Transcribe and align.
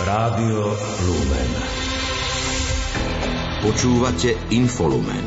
Rádio 0.00 0.72
Lumen. 1.04 1.50
Počúvate 3.60 4.32
Infolumen. 4.48 5.20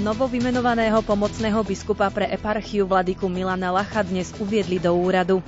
Novo 0.00 0.32
vymenovaného 0.32 1.04
pomocného 1.04 1.60
biskupa 1.60 2.08
pre 2.08 2.24
eparchiu 2.32 2.88
vladyku 2.88 3.28
Milana 3.28 3.68
Lacha 3.68 4.00
dnes 4.00 4.32
uviedli 4.40 4.80
do 4.80 4.96
úradu. 4.96 5.44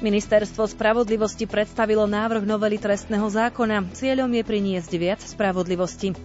Ministerstvo 0.00 0.64
spravodlivosti 0.64 1.44
predstavilo 1.44 2.08
návrh 2.08 2.48
novely 2.48 2.80
trestného 2.80 3.28
zákona. 3.28 3.84
Cieľom 3.92 4.32
je 4.32 4.40
priniesť 4.48 4.92
viac 4.96 5.20
spravodlivosti. 5.20 6.16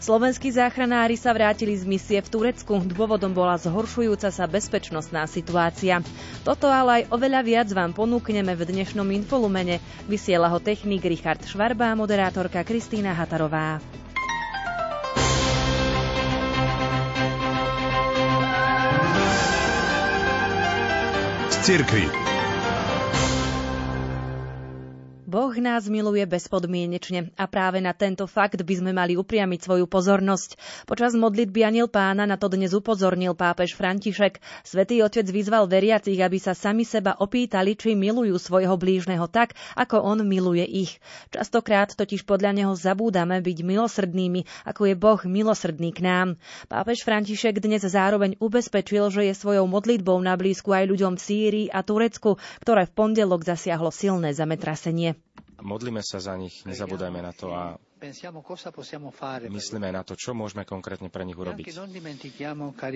Slovenskí 0.00 0.48
záchranári 0.48 1.20
sa 1.20 1.36
vrátili 1.36 1.76
z 1.76 1.84
misie 1.84 2.24
v 2.24 2.28
Turecku. 2.32 2.80
Dôvodom 2.88 3.36
bola 3.36 3.60
zhoršujúca 3.60 4.32
sa 4.32 4.48
bezpečnostná 4.48 5.28
situácia. 5.28 6.00
Toto 6.40 6.72
ale 6.72 7.04
aj 7.04 7.12
oveľa 7.12 7.40
viac 7.44 7.68
vám 7.68 7.92
ponúkneme 7.92 8.56
v 8.56 8.64
dnešnom 8.64 9.04
infolumene. 9.12 9.76
Vysiela 10.08 10.48
ho 10.48 10.56
technik 10.56 11.04
Richard 11.04 11.44
Švarba 11.44 11.92
a 11.92 11.98
moderátorka 12.00 12.64
Kristýna 12.64 13.12
Hatarová. 13.12 13.76
Z. 21.68 22.27
Boh 25.28 25.52
nás 25.60 25.84
miluje 25.92 26.24
bezpodmienečne 26.24 27.36
a 27.36 27.44
práve 27.44 27.84
na 27.84 27.92
tento 27.92 28.24
fakt 28.24 28.64
by 28.64 28.74
sme 28.80 28.96
mali 28.96 29.12
upriamiť 29.12 29.60
svoju 29.60 29.84
pozornosť. 29.84 30.56
Počas 30.88 31.12
modlitby 31.12 31.68
Aniel 31.68 31.92
pána 31.92 32.24
na 32.24 32.40
to 32.40 32.48
dnes 32.48 32.72
upozornil 32.72 33.36
pápež 33.36 33.76
František. 33.76 34.40
Svetý 34.64 35.04
otec 35.04 35.28
vyzval 35.28 35.68
veriacich, 35.68 36.16
aby 36.16 36.40
sa 36.40 36.56
sami 36.56 36.88
seba 36.88 37.12
opýtali, 37.20 37.76
či 37.76 37.92
milujú 37.92 38.40
svojho 38.40 38.72
blížneho 38.80 39.28
tak, 39.28 39.52
ako 39.76 40.00
on 40.00 40.24
miluje 40.24 40.64
ich. 40.64 40.96
Častokrát 41.28 41.92
totiž 41.92 42.24
podľa 42.24 42.64
neho 42.64 42.72
zabúdame 42.72 43.44
byť 43.44 43.58
milosrdnými, 43.60 44.64
ako 44.64 44.88
je 44.88 44.94
Boh 44.96 45.20
milosrdný 45.28 45.92
k 45.92 46.08
nám. 46.08 46.28
Pápež 46.72 47.04
František 47.04 47.60
dnes 47.60 47.84
zároveň 47.84 48.40
ubezpečil, 48.40 49.12
že 49.12 49.28
je 49.28 49.36
svojou 49.36 49.68
modlitbou 49.68 50.16
na 50.24 50.40
blízku 50.40 50.72
aj 50.72 50.88
ľuďom 50.88 51.20
v 51.20 51.24
Sýrii 51.28 51.66
a 51.68 51.84
Turecku, 51.84 52.40
ktoré 52.64 52.88
v 52.88 52.96
pondelok 52.96 53.44
zasiahlo 53.44 53.92
silné 53.92 54.32
zametrasenie. 54.32 55.17
Modlíme 55.58 55.98
sa 56.06 56.22
za 56.22 56.38
nich, 56.38 56.62
nezabúdajme 56.62 57.18
na 57.18 57.32
to 57.34 57.50
a 57.50 57.74
myslíme 59.50 59.88
na 59.90 60.02
to, 60.06 60.14
čo 60.14 60.30
môžeme 60.30 60.62
konkrétne 60.62 61.10
pre 61.10 61.26
nich 61.26 61.34
urobiť. 61.34 61.66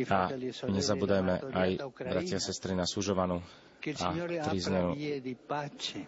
A 0.06 0.22
nezabúdajme 0.70 1.34
aj, 1.42 1.70
bratia 1.98 2.38
a 2.38 2.42
sestry, 2.42 2.78
na 2.78 2.86
súžovanú 2.86 3.42
a 3.98 4.14
trízneho 4.46 4.94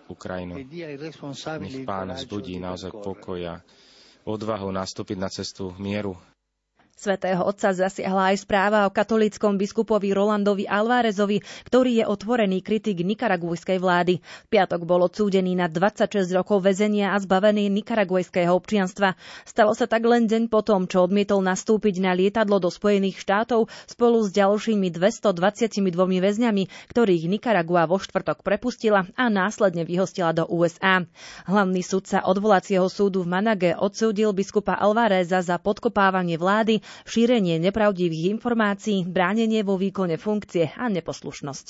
Ukrajinu. 0.07 0.55
Nech 0.63 1.19
Pán 1.83 2.15
zbudí 2.15 2.63
naozaj 2.63 2.95
pokoja, 2.95 3.59
odvahu 4.23 4.71
nastúpiť 4.71 5.19
na 5.19 5.27
cestu 5.27 5.75
mieru 5.77 6.15
Svetého 6.95 7.43
otca 7.43 7.75
zasiahla 7.75 8.31
aj 8.31 8.47
správa 8.47 8.87
o 8.87 8.95
katolíckom 8.95 9.59
biskupovi 9.59 10.15
Rolandovi 10.15 10.71
Alvárezovi, 10.71 11.43
ktorý 11.67 11.99
je 11.99 12.05
otvorený 12.07 12.63
kritik 12.63 13.03
nikaragujskej 13.03 13.83
vlády. 13.83 14.23
V 14.23 14.47
piatok 14.47 14.87
bol 14.87 15.03
odsúdený 15.03 15.59
na 15.59 15.67
26 15.67 16.31
rokov 16.31 16.63
väzenia 16.63 17.11
a 17.11 17.19
zbavený 17.19 17.67
nikaragujského 17.83 18.55
občianstva. 18.55 19.19
Stalo 19.43 19.75
sa 19.75 19.91
tak 19.91 20.07
len 20.07 20.31
deň 20.31 20.47
potom, 20.47 20.87
čo 20.87 21.03
odmietol 21.03 21.43
nastúpiť 21.43 21.99
na 21.99 22.15
lietadlo 22.15 22.63
do 22.63 22.71
Spojených 22.71 23.19
štátov 23.19 23.67
spolu 23.91 24.23
s 24.23 24.31
ďalšími 24.31 24.95
222 24.95 25.91
väzňami, 25.99 26.95
ktorých 26.95 27.27
Nikaragua 27.27 27.91
vo 27.91 27.99
štvrtok 27.99 28.47
prepustila 28.47 29.11
a 29.19 29.27
následne 29.27 29.83
vyhostila 29.83 30.31
do 30.31 30.47
USA. 30.47 31.03
Hlavný 31.51 31.83
sudca 31.83 32.23
odvolacieho 32.23 32.87
súdu 32.87 33.27
v 33.27 33.35
Manage 33.35 33.75
odsúdil 33.75 34.31
biskupa 34.31 34.79
Alvareza 34.79 35.43
za 35.43 35.59
podkopávanie 35.59 36.39
vlády 36.39 36.84
šírenie 37.05 37.59
nepravdivých 37.59 38.33
informácií, 38.33 39.03
bránenie 39.03 39.61
vo 39.61 39.75
výkone 39.75 40.17
funkcie 40.17 40.71
a 40.71 40.89
neposlušnosť. 40.89 41.67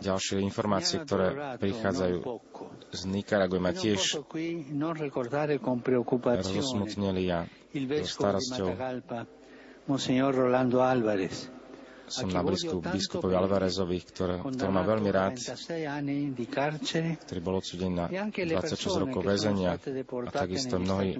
Ďalšie 0.00 0.36
informácie, 0.40 0.96
ktoré 0.98 1.28
prichádzajú 1.60 2.18
z 2.88 3.00
Nikaraguj, 3.04 3.60
ma 3.60 3.72
tiež 3.72 4.00
rozosmutnili 6.40 7.24
a 7.28 7.44
starosťou 8.00 8.68
som 12.08 12.28
na 12.28 12.44
blízku 12.44 12.84
biskupovi 12.84 13.34
Alvarezovi, 13.34 13.98
ktorý, 14.04 14.34
ktorý 14.44 14.70
má 14.70 14.82
veľmi 14.84 15.10
rád, 15.10 15.40
ktorý 17.24 17.40
bol 17.40 17.54
odsudený 17.60 17.92
na 17.96 18.06
26 18.08 19.02
rokov 19.08 19.22
väzenia 19.24 19.76
a 19.76 20.30
takisto 20.32 20.76
mnohí, 20.76 21.16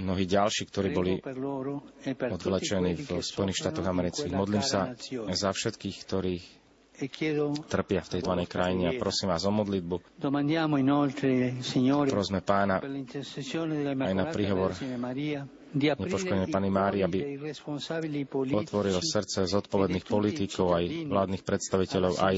mnohí 0.00 0.24
ďalší, 0.28 0.62
ktorí 0.68 0.88
boli 0.92 1.12
odvlečení 2.20 3.00
v 3.00 3.08
Spojených 3.24 3.58
štátoch 3.64 3.86
amerických. 3.88 4.32
Modlím 4.32 4.64
sa 4.64 4.92
za 5.32 5.50
všetkých, 5.52 5.96
ktorí 6.04 6.34
trpia 7.66 8.00
v 8.06 8.08
tejto 8.08 8.30
danej 8.30 8.46
krajine 8.46 8.84
a 8.86 8.92
prosím 8.94 9.34
vás 9.34 9.42
o 9.42 9.50
modlitbu. 9.50 10.22
Prosme 12.06 12.40
pána 12.46 12.78
aj 13.98 14.14
na 14.14 14.24
príhovor 14.30 14.70
nepoškodené 15.74 16.46
Pani 16.48 16.70
Mári, 16.70 17.02
aby 17.02 17.38
otvoril 18.50 18.98
srdce 18.98 19.44
zodpovedných 19.44 20.06
politikov, 20.06 20.78
aj 20.78 20.84
vládnych 21.06 21.42
predstaviteľov, 21.42 22.12
aj 22.18 22.36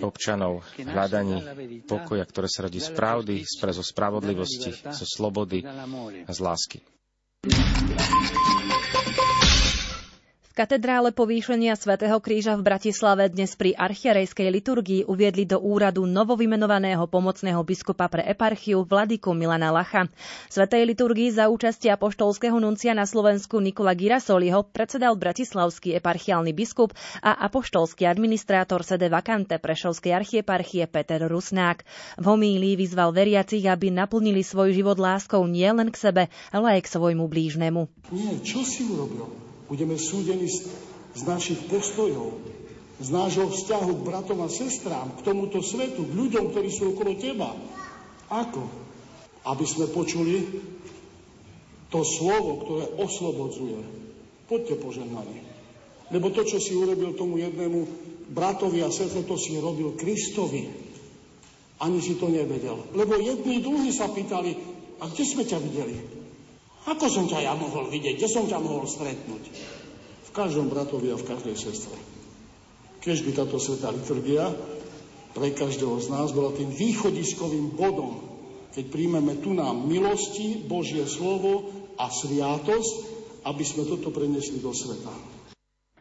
občanov 0.00 0.64
hľadaní 0.76 1.38
pokoja, 1.84 2.24
ktoré 2.24 2.48
sa 2.48 2.66
rodí 2.66 2.80
z 2.80 2.90
pravdy, 2.90 3.44
zo 3.44 3.84
spravodlivosti, 3.84 4.72
zo 4.74 5.06
slobody 5.06 5.62
a 6.24 6.30
z 6.32 6.40
lásky 6.40 6.78
katedrále 10.58 11.14
povýšenia 11.14 11.78
svätého 11.78 12.18
Kríža 12.18 12.58
v 12.58 12.66
Bratislave 12.66 13.30
dnes 13.30 13.54
pri 13.54 13.78
archierejskej 13.78 14.50
liturgii 14.58 15.06
uviedli 15.06 15.46
do 15.46 15.62
úradu 15.62 16.02
novovymenovaného 16.02 17.06
pomocného 17.06 17.62
biskupa 17.62 18.10
pre 18.10 18.26
eparchiu 18.26 18.82
Vladiku 18.82 19.38
Milana 19.38 19.70
Lacha. 19.70 20.10
Svetej 20.50 20.82
liturgii 20.82 21.30
za 21.30 21.46
účasti 21.46 21.94
apoštolského 21.94 22.58
nuncia 22.58 22.90
na 22.90 23.06
Slovensku 23.06 23.62
Nikola 23.62 23.94
Girasoliho 23.94 24.66
predsedal 24.66 25.14
bratislavský 25.14 25.94
eparchiálny 26.02 26.50
biskup 26.50 26.90
a 27.22 27.38
apoštolský 27.46 28.10
administrátor 28.10 28.82
sede 28.82 29.06
vakante 29.06 29.62
Prešovskej 29.62 30.10
archieparchie 30.10 30.90
Peter 30.90 31.22
Rusnák. 31.22 31.86
V 32.18 32.24
homílii 32.26 32.74
vyzval 32.74 33.14
veriacich, 33.14 33.62
aby 33.62 33.94
naplnili 33.94 34.42
svoj 34.42 34.74
život 34.74 34.98
láskou 34.98 35.46
nielen 35.46 35.94
k 35.94 36.02
sebe, 36.02 36.22
ale 36.50 36.82
aj 36.82 36.90
k 36.90 36.92
svojmu 36.98 37.30
blížnemu. 37.30 37.86
Nie, 38.10 38.42
čo 38.42 38.66
si 38.66 38.82
urobil? 38.82 39.47
Budeme 39.68 40.00
súdení 40.00 40.48
z, 40.48 40.64
z 41.12 41.22
našich 41.28 41.60
postojov, 41.68 42.40
z 42.98 43.08
nášho 43.12 43.52
vzťahu 43.52 43.92
k 44.00 44.06
bratom 44.08 44.40
a 44.42 44.48
sestrám, 44.48 45.12
k 45.20 45.24
tomuto 45.28 45.60
svetu, 45.60 46.08
k 46.08 46.16
ľuďom, 46.16 46.50
ktorí 46.50 46.68
sú 46.72 46.96
okolo 46.96 47.12
teba. 47.20 47.52
Ako? 48.32 48.64
Aby 49.44 49.64
sme 49.68 49.86
počuli 49.92 50.64
to 51.92 52.00
slovo, 52.04 52.64
ktoré 52.64 52.84
oslobodzuje. 52.96 53.80
Poďte 54.48 54.74
požehnaní. 54.80 55.44
Lebo 56.08 56.32
to, 56.32 56.44
čo 56.48 56.56
si 56.56 56.72
urobil 56.72 57.12
tomu 57.12 57.36
jednému 57.36 57.84
bratovi 58.32 58.80
a 58.80 58.88
sestre, 58.88 59.24
to 59.28 59.36
si 59.36 59.60
robil 59.60 59.92
Kristovi. 59.96 60.68
Ani 61.78 62.00
si 62.00 62.16
to 62.16 62.32
nevedel. 62.32 62.88
Lebo 62.96 63.20
jedni 63.20 63.60
druhí 63.60 63.92
sa 63.92 64.08
pýtali, 64.08 64.56
a 64.98 65.06
kde 65.06 65.24
sme 65.28 65.44
ťa 65.44 65.58
videli? 65.60 66.17
Ako 66.86 67.10
som 67.10 67.26
ťa 67.26 67.42
ja 67.42 67.54
mohol 67.58 67.90
vidieť? 67.90 68.20
Kde 68.20 68.28
som 68.30 68.44
ťa 68.46 68.62
mohol 68.62 68.86
stretnúť? 68.86 69.44
V 70.28 70.30
každom 70.30 70.70
bratovi 70.70 71.10
a 71.10 71.16
v 71.18 71.26
každej 71.26 71.56
sestre. 71.58 71.96
Keď 73.02 73.16
by 73.24 73.30
táto 73.34 73.56
svetá 73.58 73.90
liturgia 73.90 74.52
pre 75.34 75.50
každého 75.54 75.98
z 75.98 76.06
nás 76.12 76.30
bola 76.30 76.54
tým 76.54 76.70
východiskovým 76.70 77.74
bodom, 77.74 78.22
keď 78.74 78.84
príjmeme 78.94 79.40
tu 79.40 79.56
nám 79.56 79.88
milosti, 79.88 80.62
Božie 80.66 81.02
slovo 81.08 81.72
a 81.98 82.12
sviatosť, 82.12 82.94
aby 83.42 83.64
sme 83.64 83.88
toto 83.88 84.12
prenesli 84.12 84.60
do 84.60 84.70
sveta. 84.70 85.10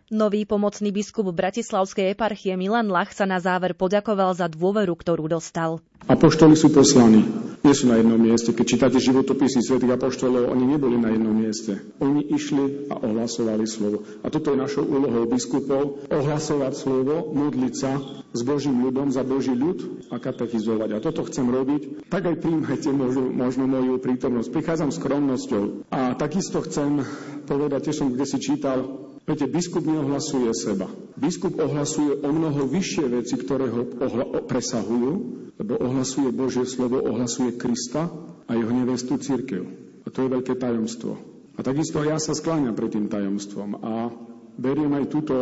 Nový 0.07 0.47
pomocný 0.47 0.95
biskup 0.95 1.35
Bratislavskej 1.35 2.15
eparchie 2.15 2.55
Milan 2.55 2.87
Lach 2.87 3.11
sa 3.11 3.27
na 3.27 3.43
záver 3.43 3.75
poďakoval 3.75 4.39
za 4.39 4.47
dôveru, 4.47 4.95
ktorú 4.95 5.27
dostal. 5.27 5.83
Apoštoli 6.07 6.55
sú 6.55 6.71
poslaní 6.71 7.46
nie 7.67 7.75
sú 7.75 7.91
na 7.91 7.99
jednom 7.99 8.15
mieste. 8.15 8.55
Keď 8.55 8.65
čítate 8.65 8.97
životopisy 9.03 9.59
svätých 9.59 9.99
apoštolov, 9.99 10.47
oni 10.55 10.65
neboli 10.71 10.95
na 10.95 11.11
jednom 11.11 11.35
mieste. 11.35 11.83
Oni 11.99 12.23
išli 12.31 12.87
a 12.87 12.95
ohlasovali 13.03 13.67
slovo. 13.67 14.07
A 14.23 14.31
toto 14.31 14.55
je 14.55 14.63
našou 14.63 14.87
úlohou 14.87 15.27
biskupov, 15.27 16.07
ohlasovať 16.07 16.73
slovo, 16.79 17.35
modliť 17.35 17.73
sa 17.75 17.99
s 18.31 18.41
Božím 18.47 18.87
ľudom 18.87 19.11
za 19.11 19.27
Boží 19.27 19.51
ľud 19.51 20.07
a 20.07 20.15
katechizovať. 20.15 20.89
A 20.95 21.03
toto 21.03 21.27
chcem 21.27 21.43
robiť. 21.43 22.07
Tak 22.07 22.23
aj 22.23 22.35
príjmajte 22.39 22.89
možno, 22.95 23.27
možno 23.35 23.67
moju 23.67 23.99
prítomnosť. 23.99 24.47
Prichádzam 24.47 24.95
skromnosťou. 24.95 25.91
A 25.91 26.15
takisto 26.15 26.63
chcem 26.63 27.03
povedať, 27.43 27.91
tiež 27.91 27.99
som 27.99 28.07
kde 28.15 28.23
si 28.23 28.39
čítal, 28.39 29.07
Viete, 29.27 29.43
biskup 29.43 29.83
neohlasuje 29.83 30.47
seba. 30.55 30.87
Biskup 31.19 31.59
ohlasuje 31.59 32.23
o 32.23 32.31
mnoho 32.31 32.63
vyššie 32.63 33.11
veci, 33.11 33.35
ktoré 33.35 33.67
ho 33.67 33.83
ohla- 33.99 34.39
presahujú, 34.47 35.13
lebo 35.59 35.75
ohlasuje 35.83 36.31
Božie 36.31 36.63
slovo, 36.63 37.03
ohlasuje 37.03 37.59
Krista 37.59 38.07
a 38.47 38.51
jeho 38.55 38.71
nevestu 38.71 39.19
církev. 39.19 39.67
A 40.01 40.07
to 40.07 40.23
je 40.23 40.31
veľké 40.31 40.55
tajomstvo. 40.55 41.19
A 41.53 41.59
takisto 41.59 41.99
ja 42.07 42.15
sa 42.23 42.31
skláňam 42.31 42.71
pred 42.71 42.95
tým 42.95 43.11
tajomstvom 43.11 43.83
a 43.83 44.15
beriem 44.55 44.95
aj 44.95 45.11
túto, 45.11 45.35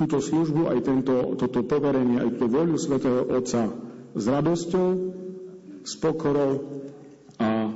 túto 0.00 0.16
službu, 0.16 0.72
aj 0.72 0.80
tento, 0.80 1.36
toto 1.36 1.60
poverenie, 1.60 2.16
aj 2.16 2.40
tú 2.40 2.48
voľu 2.48 2.80
svätého 2.80 3.20
Otca 3.36 3.68
s 4.16 4.24
radosťou, 4.24 4.88
s 5.84 5.92
pokorou 6.00 6.64
a 7.36 7.68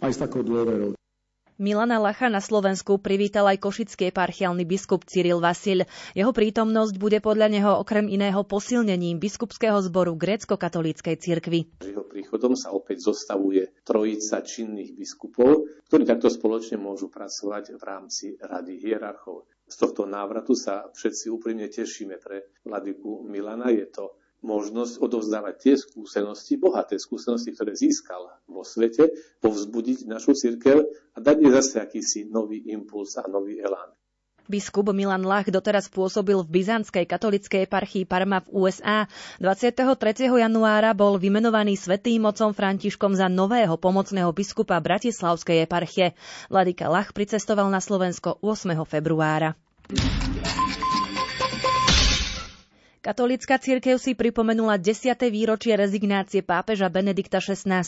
aj 0.00 0.10
s 0.16 0.18
takou 0.18 0.40
dôverou. 0.40 0.96
Milana 1.54 2.02
Lacha 2.02 2.26
na 2.26 2.42
Slovensku 2.42 2.98
privítal 2.98 3.46
aj 3.46 3.62
košický 3.62 4.10
eparchiálny 4.10 4.66
biskup 4.66 5.06
Cyril 5.06 5.38
Vasil. 5.38 5.86
Jeho 6.10 6.34
prítomnosť 6.34 6.98
bude 6.98 7.22
podľa 7.22 7.46
neho 7.46 7.72
okrem 7.78 8.10
iného 8.10 8.42
posilnením 8.42 9.22
biskupského 9.22 9.78
zboru 9.78 10.18
grécko-katolíckej 10.18 11.14
cirkvi. 11.14 11.60
Jeho 11.86 12.02
príchodom 12.10 12.58
sa 12.58 12.74
opäť 12.74 13.06
zostavuje 13.06 13.70
trojica 13.86 14.42
činných 14.42 14.98
biskupov, 14.98 15.70
ktorí 15.86 16.02
takto 16.02 16.26
spoločne 16.26 16.74
môžu 16.74 17.06
pracovať 17.06 17.78
v 17.78 17.82
rámci 17.86 18.34
Rady 18.34 18.74
hierarchov. 18.82 19.46
Z 19.70 19.78
tohto 19.78 20.10
návratu 20.10 20.58
sa 20.58 20.90
všetci 20.90 21.30
úprimne 21.30 21.70
tešíme 21.70 22.18
pre 22.18 22.50
vladyku 22.66 23.30
Milana. 23.30 23.70
Je 23.70 23.86
to 23.94 24.18
možnosť 24.44 25.00
odovzdávať 25.00 25.54
tie 25.56 25.74
skúsenosti, 25.80 26.60
bohaté 26.60 27.00
skúsenosti, 27.00 27.56
ktoré 27.56 27.72
získal 27.72 28.28
vo 28.44 28.60
svete, 28.60 29.08
povzbudiť 29.40 30.04
našu 30.04 30.36
církev 30.36 30.84
a 31.16 31.18
dať 31.18 31.36
jej 31.40 31.52
zase 31.56 31.74
akýsi 31.80 32.20
nový 32.28 32.60
impuls 32.68 33.16
a 33.16 33.24
nový 33.24 33.58
elán. 33.58 33.96
Biskup 34.44 34.92
Milan 34.92 35.24
Lach 35.24 35.48
doteraz 35.48 35.88
pôsobil 35.88 36.36
v 36.36 36.60
byzantskej 36.60 37.08
katolickej 37.08 37.64
eparchii 37.64 38.04
Parma 38.04 38.44
v 38.44 38.68
USA. 38.68 39.08
23. 39.40 39.88
januára 40.28 40.92
bol 40.92 41.16
vymenovaný 41.16 41.80
svetým 41.80 42.28
mocom 42.28 42.52
Františkom 42.52 43.16
za 43.16 43.32
nového 43.32 43.80
pomocného 43.80 44.28
biskupa 44.36 44.76
Bratislavskej 44.84 45.64
eparchie. 45.64 46.12
Vladika 46.52 46.92
Lach 46.92 47.16
pricestoval 47.16 47.72
na 47.72 47.80
Slovensko 47.80 48.36
8. 48.44 48.76
februára. 48.84 49.56
Katolícka 53.04 53.60
církev 53.60 54.00
si 54.00 54.16
pripomenula 54.16 54.80
10. 54.80 55.12
výročie 55.28 55.76
rezignácie 55.76 56.40
pápeža 56.40 56.88
Benedikta 56.88 57.36
XVI. 57.36 57.84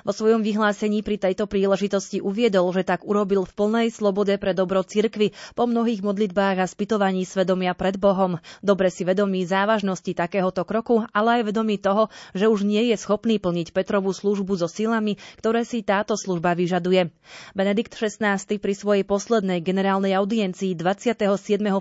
Vo 0.00 0.12
svojom 0.16 0.40
vyhlásení 0.40 1.04
pri 1.04 1.20
tejto 1.20 1.44
príležitosti 1.44 2.24
uviedol, 2.24 2.72
že 2.72 2.80
tak 2.80 3.04
urobil 3.04 3.44
v 3.44 3.52
plnej 3.52 3.92
slobode 3.92 4.32
pre 4.40 4.56
dobro 4.56 4.80
cirkvy 4.80 5.36
po 5.52 5.68
mnohých 5.68 6.00
modlitbách 6.00 6.56
a 6.56 6.64
spytovaní 6.64 7.28
svedomia 7.28 7.76
pred 7.76 8.00
Bohom. 8.00 8.40
Dobre 8.64 8.88
si 8.88 9.04
vedomí 9.04 9.44
závažnosti 9.44 10.16
takéhoto 10.16 10.64
kroku, 10.64 11.04
ale 11.12 11.44
aj 11.44 11.52
vedomí 11.52 11.76
toho, 11.76 12.08
že 12.32 12.48
už 12.48 12.64
nie 12.64 12.88
je 12.88 12.96
schopný 12.96 13.36
plniť 13.36 13.76
Petrovú 13.76 14.16
službu 14.16 14.56
so 14.56 14.72
silami, 14.72 15.20
ktoré 15.36 15.68
si 15.68 15.84
táto 15.84 16.16
služba 16.16 16.56
vyžaduje. 16.56 17.12
Benedikt 17.52 17.92
XVI 17.92 18.40
pri 18.40 18.72
svojej 18.72 19.04
poslednej 19.04 19.60
generálnej 19.60 20.16
audiencii 20.16 20.72
27. 20.72 21.28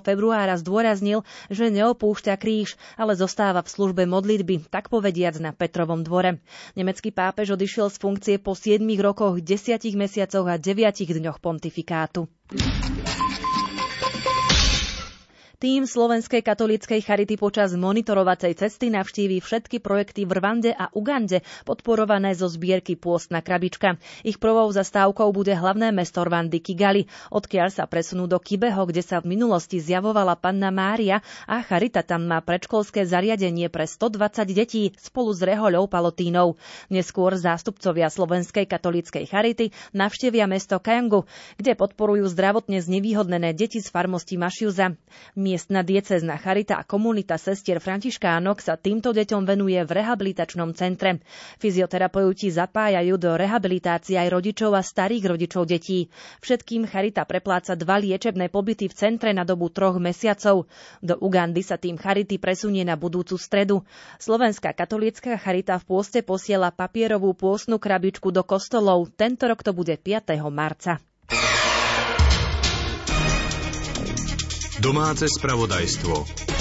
februára 0.03 0.59
zdôraznil, 0.59 1.23
že 1.47 1.71
neopúšťa 1.71 2.35
kríž 2.35 2.64
kríž, 2.65 2.81
ale 2.97 3.13
zostáva 3.13 3.61
v 3.61 3.69
službe 3.69 4.09
modlitby, 4.09 4.73
tak 4.73 4.89
povediac 4.89 5.37
na 5.37 5.53
Petrovom 5.53 6.01
dvore. 6.01 6.41
Nemecký 6.73 7.13
pápež 7.13 7.53
odišiel 7.53 7.93
z 7.93 7.97
funkcie 8.01 8.35
po 8.41 8.57
7 8.57 8.81
rokoch, 8.97 9.37
10 9.37 9.85
mesiacoch 9.93 10.49
a 10.49 10.57
9 10.57 11.05
dňoch 11.05 11.37
pontifikátu. 11.37 12.25
Tým 15.65 15.89
Slovenskej 15.89 16.45
katolíckej 16.45 17.01
charity 17.01 17.41
počas 17.41 17.73
monitorovacej 17.73 18.53
cesty 18.53 18.93
navštíví 18.93 19.41
všetky 19.41 19.81
projekty 19.81 20.21
v 20.21 20.37
Rwande 20.37 20.69
a 20.69 20.93
Ugande, 20.93 21.41
podporované 21.65 22.37
zo 22.37 22.45
zbierky 22.45 22.93
Pôstna 22.93 23.41
krabička. 23.41 23.97
Ich 24.21 24.37
prvou 24.37 24.69
zastávkou 24.69 25.25
bude 25.33 25.57
hlavné 25.57 25.89
mesto 25.89 26.21
Rwandy 26.21 26.61
Kigali, 26.61 27.09
odkiaľ 27.33 27.73
sa 27.73 27.89
presunú 27.89 28.29
do 28.29 28.37
Kibeho, 28.37 28.85
kde 28.85 29.01
sa 29.01 29.25
v 29.25 29.33
minulosti 29.33 29.81
zjavovala 29.81 30.37
panna 30.37 30.69
Mária 30.69 31.25
a 31.49 31.65
charita 31.65 32.05
tam 32.05 32.29
má 32.29 32.45
predškolské 32.45 33.01
zariadenie 33.01 33.65
pre 33.73 33.89
120 33.89 34.45
detí 34.53 34.93
spolu 35.01 35.33
s 35.33 35.41
rehoľou 35.41 35.89
Palotínou. 35.89 36.61
Neskôr 36.93 37.33
zástupcovia 37.41 38.13
Slovenskej 38.13 38.69
katolíckej 38.69 39.25
charity 39.25 39.73
navštevia 39.97 40.45
mesto 40.45 40.77
Kajangu, 40.77 41.25
kde 41.57 41.73
podporujú 41.73 42.29
zdravotne 42.29 42.85
znevýhodnené 42.85 43.57
deti 43.57 43.81
z 43.81 43.89
farmosti 43.89 44.37
Mašiuza. 44.37 44.93
Miestna 45.55 45.87
diecezna 45.87 46.35
charita 46.35 46.75
a 46.75 46.83
komunita 46.83 47.39
sestier 47.39 47.79
Františkánok 47.79 48.59
sa 48.59 48.75
týmto 48.75 49.15
deťom 49.15 49.47
venuje 49.47 49.79
v 49.87 50.03
rehabilitačnom 50.03 50.75
centre. 50.75 51.23
Fyzioterapeuti 51.63 52.51
zapájajú 52.51 53.15
do 53.15 53.39
rehabilitácie 53.39 54.19
aj 54.19 54.35
rodičov 54.35 54.75
a 54.75 54.83
starých 54.83 55.31
rodičov 55.31 55.63
detí. 55.63 56.11
Všetkým 56.43 56.91
charita 56.91 57.23
prepláca 57.23 57.71
dva 57.79 58.03
liečebné 58.03 58.51
pobyty 58.51 58.91
v 58.91 58.99
centre 58.99 59.31
na 59.31 59.47
dobu 59.47 59.71
troch 59.71 59.95
mesiacov. 59.95 60.67
Do 60.99 61.15
Ugandy 61.23 61.63
sa 61.63 61.79
tým 61.79 61.95
charity 61.95 62.35
presunie 62.35 62.83
na 62.83 62.99
budúcu 62.99 63.39
stredu. 63.39 63.87
Slovenská 64.19 64.75
katolícka 64.75 65.39
charita 65.39 65.79
v 65.79 65.87
pôste 65.87 66.19
posiela 66.19 66.67
papierovú 66.67 67.31
pôstnu 67.31 67.79
krabičku 67.79 68.27
do 68.35 68.43
kostolov. 68.43 69.07
Tento 69.15 69.47
rok 69.47 69.63
to 69.63 69.71
bude 69.71 69.95
5. 70.03 70.35
marca. 70.51 70.99
Domáce 74.85 75.25
spravodajstvo. 75.25 76.54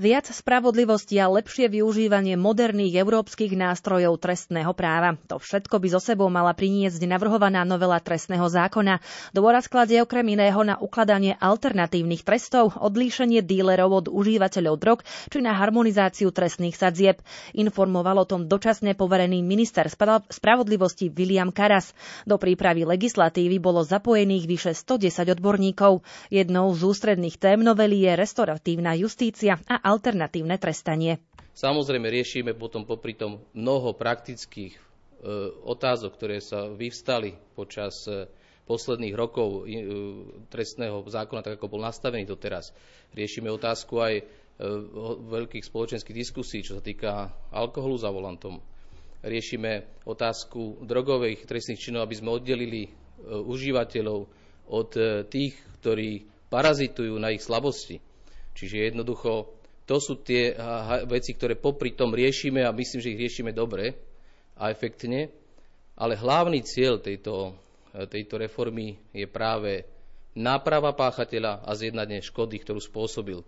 Viac 0.00 0.32
spravodlivosti 0.32 1.20
a 1.20 1.28
lepšie 1.28 1.68
využívanie 1.68 2.32
moderných 2.32 3.04
európskych 3.04 3.52
nástrojov 3.52 4.16
trestného 4.16 4.72
práva. 4.72 5.20
To 5.28 5.36
všetko 5.36 5.76
by 5.76 5.92
zo 5.92 6.00
sebou 6.00 6.32
mala 6.32 6.56
priniesť 6.56 7.04
navrhovaná 7.04 7.68
novela 7.68 8.00
trestného 8.00 8.48
zákona. 8.48 9.04
Dôraz 9.36 9.68
kladie 9.68 10.00
okrem 10.00 10.24
iného 10.32 10.56
na 10.64 10.80
ukladanie 10.80 11.36
alternatívnych 11.36 12.24
trestov, 12.24 12.80
odlíšenie 12.80 13.44
dílerov 13.44 13.92
od 13.92 14.06
užívateľov 14.08 14.74
drog 14.80 14.98
či 15.28 15.44
na 15.44 15.52
harmonizáciu 15.52 16.32
trestných 16.32 16.80
sadzieb. 16.80 17.20
Informoval 17.52 18.24
o 18.24 18.28
tom 18.28 18.48
dočasne 18.48 18.96
poverený 18.96 19.44
minister 19.44 19.84
spravodlivosti 20.32 21.12
William 21.12 21.52
Karas. 21.52 21.92
Do 22.24 22.40
prípravy 22.40 22.88
legislatívy 22.88 23.60
bolo 23.60 23.84
zapojených 23.84 24.48
vyše 24.48 24.72
110 24.72 25.28
odborníkov. 25.36 26.00
Jednou 26.32 26.72
z 26.72 26.88
ústredných 26.88 27.36
tém 27.36 27.60
novely 27.60 28.08
je 28.08 28.16
restoratívna 28.16 28.96
justícia 28.96 29.60
a 29.68 29.89
alternatívne 29.90 30.54
trestanie. 30.56 31.18
Samozrejme 31.50 32.06
riešime 32.06 32.54
potom 32.54 32.86
popri 32.86 33.12
tom 33.12 33.42
mnoho 33.52 33.92
praktických 33.92 34.72
e, 34.72 34.80
otázok, 35.66 36.14
ktoré 36.14 36.38
sa 36.38 36.70
vyvstali 36.70 37.34
počas 37.52 38.06
e, 38.06 38.30
posledných 38.64 39.12
rokov 39.12 39.66
e, 39.66 39.82
trestného 40.46 41.02
zákona, 41.02 41.42
tak 41.42 41.58
ako 41.58 41.66
bol 41.68 41.82
nastavený 41.82 42.22
doteraz. 42.22 42.70
Riešime 43.10 43.50
otázku 43.50 43.98
aj 43.98 44.14
e, 44.16 44.24
veľkých 45.26 45.66
spoločenských 45.66 46.14
diskusí, 46.16 46.62
čo 46.62 46.78
sa 46.78 46.82
týka 46.82 47.10
alkoholu 47.50 47.98
za 47.98 48.08
volantom. 48.08 48.62
Riešime 49.20 50.00
otázku 50.06 50.80
drogových 50.80 51.44
trestných 51.44 51.82
činov, 51.82 52.06
aby 52.06 52.14
sme 52.14 52.30
oddelili 52.30 52.86
e, 52.86 52.90
užívateľov 53.28 54.20
od 54.70 54.90
e, 54.94 55.02
tých, 55.26 55.52
ktorí 55.82 56.24
parazitujú 56.48 57.18
na 57.18 57.34
ich 57.34 57.42
slabosti. 57.42 57.98
Čiže 58.54 58.88
jednoducho 58.88 59.59
to 59.90 59.98
sú 59.98 60.22
tie 60.22 60.54
veci, 61.10 61.34
ktoré 61.34 61.58
popri 61.58 61.98
tom 61.98 62.14
riešime 62.14 62.62
a 62.62 62.70
myslím, 62.70 63.02
že 63.02 63.10
ich 63.10 63.18
riešime 63.26 63.50
dobre 63.50 63.98
a 64.54 64.70
efektne. 64.70 65.34
Ale 65.98 66.14
hlavný 66.14 66.62
cieľ 66.62 67.02
tejto, 67.02 67.58
tejto 68.06 68.38
reformy 68.38 68.94
je 69.10 69.26
práve 69.26 69.82
náprava 70.38 70.94
páchateľa 70.94 71.66
a 71.66 71.74
zjednanie 71.74 72.22
škody, 72.22 72.62
ktorú 72.62 72.78
spôsobil. 72.78 73.42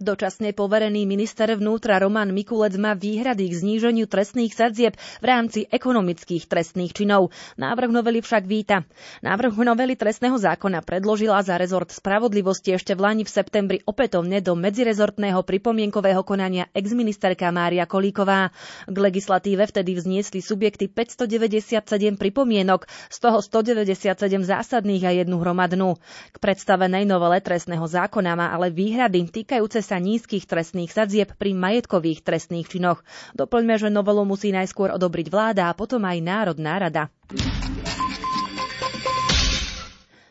Dočasne 0.00 0.56
poverený 0.56 1.04
minister 1.04 1.52
vnútra 1.52 2.00
Roman 2.00 2.32
Mikulec 2.32 2.72
má 2.80 2.96
výhrady 2.96 3.52
k 3.52 3.60
zníženiu 3.60 4.08
trestných 4.08 4.56
sadzieb 4.56 4.96
v 4.96 5.24
rámci 5.28 5.68
ekonomických 5.68 6.48
trestných 6.48 6.96
činov. 6.96 7.28
Návrh 7.60 7.92
novely 7.92 8.24
však 8.24 8.48
víta. 8.48 8.88
Návrh 9.20 9.60
novely 9.60 10.00
trestného 10.00 10.40
zákona 10.40 10.80
predložila 10.88 11.44
za 11.44 11.60
rezort 11.60 11.92
spravodlivosti 11.92 12.72
ešte 12.80 12.96
v 12.96 13.12
Lani 13.12 13.28
v 13.28 13.34
septembri 13.44 13.78
opätovne 13.84 14.40
do 14.40 14.56
medzirezortného 14.56 15.44
pripomienkového 15.44 16.24
konania 16.24 16.64
exministerka 16.72 17.52
Mária 17.52 17.84
Kolíková. 17.84 18.56
K 18.88 18.96
legislatíve 18.96 19.68
vtedy 19.68 20.00
vzniesli 20.00 20.40
subjekty 20.40 20.88
597 20.88 21.76
pripomienok, 22.16 22.88
z 23.12 23.16
toho 23.20 23.44
197 23.44 24.16
zásadných 24.48 25.04
a 25.04 25.12
jednu 25.12 25.44
hromadnú. 25.44 26.00
K 26.32 26.36
predstavenej 26.40 27.04
novele 27.04 27.44
trestného 27.44 27.84
zákona 27.84 28.32
má 28.32 28.48
ale 28.48 28.72
výhrady 28.72 29.28
týkajúce 29.28 29.89
sa 29.90 29.98
nízkych 29.98 30.46
trestných 30.46 30.94
sadzieb 30.94 31.34
pri 31.34 31.50
majetkových 31.50 32.22
trestných 32.22 32.70
činoch. 32.70 33.02
Doplňme, 33.34 33.74
že 33.74 33.90
novelu 33.90 34.22
musí 34.22 34.54
najskôr 34.54 34.94
odobriť 34.94 35.26
vláda 35.26 35.66
a 35.66 35.74
potom 35.74 36.06
aj 36.06 36.22
Národná 36.22 36.78
rada. 36.78 37.10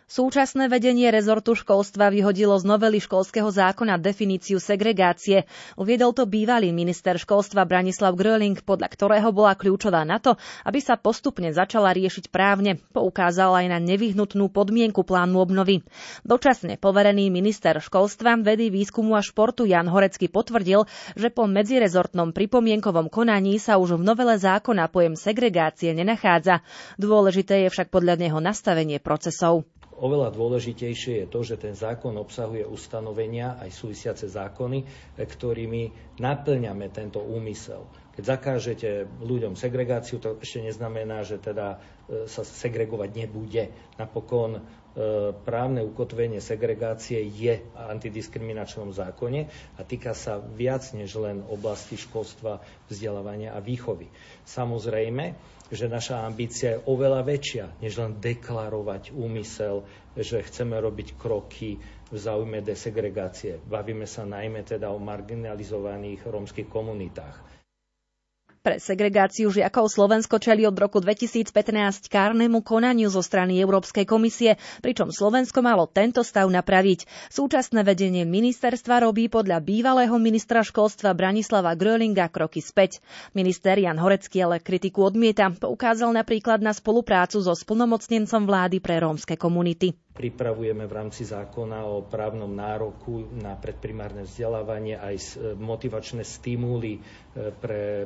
Súčasné 0.10 0.74
vedenie 0.74 1.06
rezortu 1.13 1.54
školstva 1.54 2.10
vyhodilo 2.10 2.58
z 2.58 2.66
novely 2.66 2.98
školského 2.98 3.46
zákona 3.46 4.01
definíciu 4.01 4.58
segregácie. 4.58 5.46
Uviedol 5.78 6.18
to 6.18 6.25
bývalý 6.25 6.74
minister 6.74 7.13
školstva 7.22 7.62
Branislav 7.70 8.18
Gröling, 8.18 8.58
podľa 8.58 8.89
ktorého 8.89 9.30
bola 9.30 9.54
kľúčová 9.54 10.01
na 10.01 10.18
to, 10.18 10.34
aby 10.66 10.82
sa 10.82 10.98
postupne 10.98 11.54
začala 11.54 11.94
riešiť 11.94 12.34
právne. 12.34 12.82
Poukázal 12.89 13.54
aj 13.62 13.66
na 13.70 13.78
nevyhnutnú 13.78 14.50
podmienku 14.50 15.06
plánu 15.06 15.46
obnovy. 15.46 15.86
Dočasne 16.25 16.82
poverený 16.82 17.30
minister 17.30 17.78
školstva, 17.78 18.42
vedy, 18.42 18.74
výskumu 18.74 19.13
a 19.13 19.22
športu 19.22 19.70
Jan 19.70 19.94
Horecký 19.94 20.25
potvrdil, 20.25 20.89
že 21.13 21.30
po 21.30 21.46
medzirezortnom 21.46 22.34
pripomienkovom 22.34 23.13
konaní 23.13 23.62
sa 23.62 23.78
už 23.78 24.01
v 24.01 24.10
novele 24.10 24.42
zákona 24.42 24.89
pojem 24.89 25.13
segregácie 25.13 25.94
nenachádza. 25.94 26.66
Dôležité 26.98 27.62
je 27.62 27.70
však 27.70 27.94
podľa 27.94 28.18
neho 28.18 28.42
nastavenie 28.42 28.98
procesov. 28.98 29.70
Oveľa 30.00 30.32
dôležitejšie 30.32 31.24
je 31.24 31.27
to, 31.27 31.44
že 31.44 31.60
ten 31.60 31.75
zákon 31.75 32.15
obsahuje 32.15 32.63
ustanovenia 32.63 33.60
aj 33.60 33.70
súvisiace 33.75 34.32
zákony, 34.32 34.88
ktorými 35.20 36.15
naplňame 36.24 36.88
tento 36.88 37.20
úmysel. 37.20 37.84
Keď 38.18 38.24
zakážete 38.25 38.89
ľuďom 39.24 39.56
segregáciu, 39.56 40.20
to 40.20 40.36
ešte 40.44 40.60
neznamená, 40.66 41.24
že 41.24 41.39
teda 41.39 41.80
e, 42.10 42.28
sa 42.28 42.44
segregovať 42.44 43.10
nebude. 43.16 43.72
Napokon 43.96 44.60
e, 44.60 44.62
právne 45.48 45.86
ukotvenie 45.86 46.44
segregácie 46.44 47.24
je 47.24 47.63
v 47.63 47.75
antidiskriminačnom 47.80 48.92
zákone 48.92 49.48
a 49.78 49.82
týka 49.88 50.12
sa 50.18 50.42
viac 50.42 50.84
než 50.92 51.16
len 51.16 51.46
oblasti 51.48 51.96
školstva, 51.96 52.60
vzdelávania 52.92 53.56
a 53.56 53.63
výchovy. 53.63 54.12
Samozrejme, 54.44 55.38
že 55.70 55.86
naša 55.86 56.25
ambícia 56.25 56.75
je 56.75 56.84
oveľa 56.89 57.22
väčšia, 57.22 57.66
než 57.78 58.01
len 58.01 58.18
deklarovať 58.18 59.13
úmysel, 59.13 59.86
že 60.18 60.42
chceme 60.42 60.74
robiť 60.82 61.13
kroky 61.13 61.78
v 62.10 62.18
záujme 62.18 62.66
desegregácie. 62.66 63.62
Bavíme 63.70 64.10
sa 64.10 64.25
najmä 64.25 64.66
teda 64.66 64.89
o 64.89 64.98
marginalizovaných 64.98 66.25
rómskych 66.25 66.66
komunitách. 66.66 67.59
Pre 68.60 68.75
segregáciu 68.75 69.48
žiakov 69.48 69.88
Slovensko 69.88 70.36
čeli 70.36 70.68
od 70.68 70.75
roku 70.75 71.00
2015 71.00 71.56
kárnemu 72.06 72.60
konaniu 72.60 73.08
zo 73.08 73.24
strany 73.24 73.56
Európskej 73.56 74.04
komisie, 74.04 74.56
pričom 74.84 75.16
Slovensko 75.16 75.63
malo 75.63 75.88
tento 75.88 76.28
stav 76.28 76.44
napraviť. 76.46 77.08
Súčasné 77.32 77.88
vedenie 77.88 78.28
ministerstva 78.28 79.08
robí 79.08 79.32
podľa 79.32 79.63
bývalého 79.63 80.12
ministra 80.20 80.60
školstva 80.60 81.16
Branislava 81.16 81.72
Grölinga 81.72 82.28
kroky 82.28 82.60
späť. 82.60 83.00
Minister 83.32 83.80
Jan 83.80 83.96
Horecký 83.96 84.44
ale 84.44 84.60
kritiku 84.60 85.08
odmieta. 85.08 85.48
Poukázal 85.50 86.12
napríklad 86.12 86.60
na 86.60 86.75
spoluprácu 86.75 87.39
so 87.39 87.56
splnomocnencom 87.56 88.44
vlády 88.44 88.84
pre 88.84 89.00
rómske 89.00 89.39
komunity. 89.39 89.96
Pripravujeme 90.20 90.84
v 90.84 90.98
rámci 91.00 91.24
zákona 91.24 91.88
o 91.88 92.04
právnom 92.04 92.51
nároku 92.51 93.32
na 93.39 93.56
predprimárne 93.56 94.28
vzdelávanie 94.28 95.00
aj 95.00 95.16
e, 95.16 95.28
motivačné 95.56 96.28
stimuly 96.28 97.00
e, 97.00 97.01
pre 97.56 98.04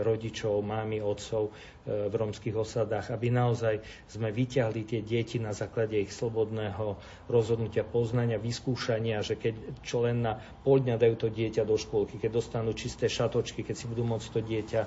rodičov, 0.00 0.64
mámy, 0.64 1.04
otcov 1.04 1.52
e, 1.84 2.08
v 2.08 2.14
rómskych 2.16 2.56
osadách, 2.56 3.12
aby 3.12 3.28
naozaj 3.28 3.76
sme 4.08 4.32
vyťahli 4.32 4.88
tie 4.88 5.04
deti 5.04 5.36
na 5.36 5.52
základe 5.52 6.00
ich 6.00 6.16
slobodného 6.16 6.96
rozhodnutia, 7.28 7.84
poznania, 7.84 8.40
vyskúšania, 8.40 9.20
že 9.20 9.36
keď 9.36 9.84
čo 9.84 10.08
len 10.08 10.24
na 10.24 10.40
pol 10.64 10.80
dňa 10.80 10.96
dajú 10.96 11.14
to 11.18 11.28
dieťa 11.28 11.68
do 11.68 11.76
škôlky, 11.76 12.16
keď 12.16 12.40
dostanú 12.40 12.72
čisté 12.72 13.04
šatočky, 13.04 13.68
keď 13.68 13.76
si 13.76 13.84
budú 13.84 14.08
môcť 14.08 14.28
to 14.32 14.40
dieťa 14.40 14.82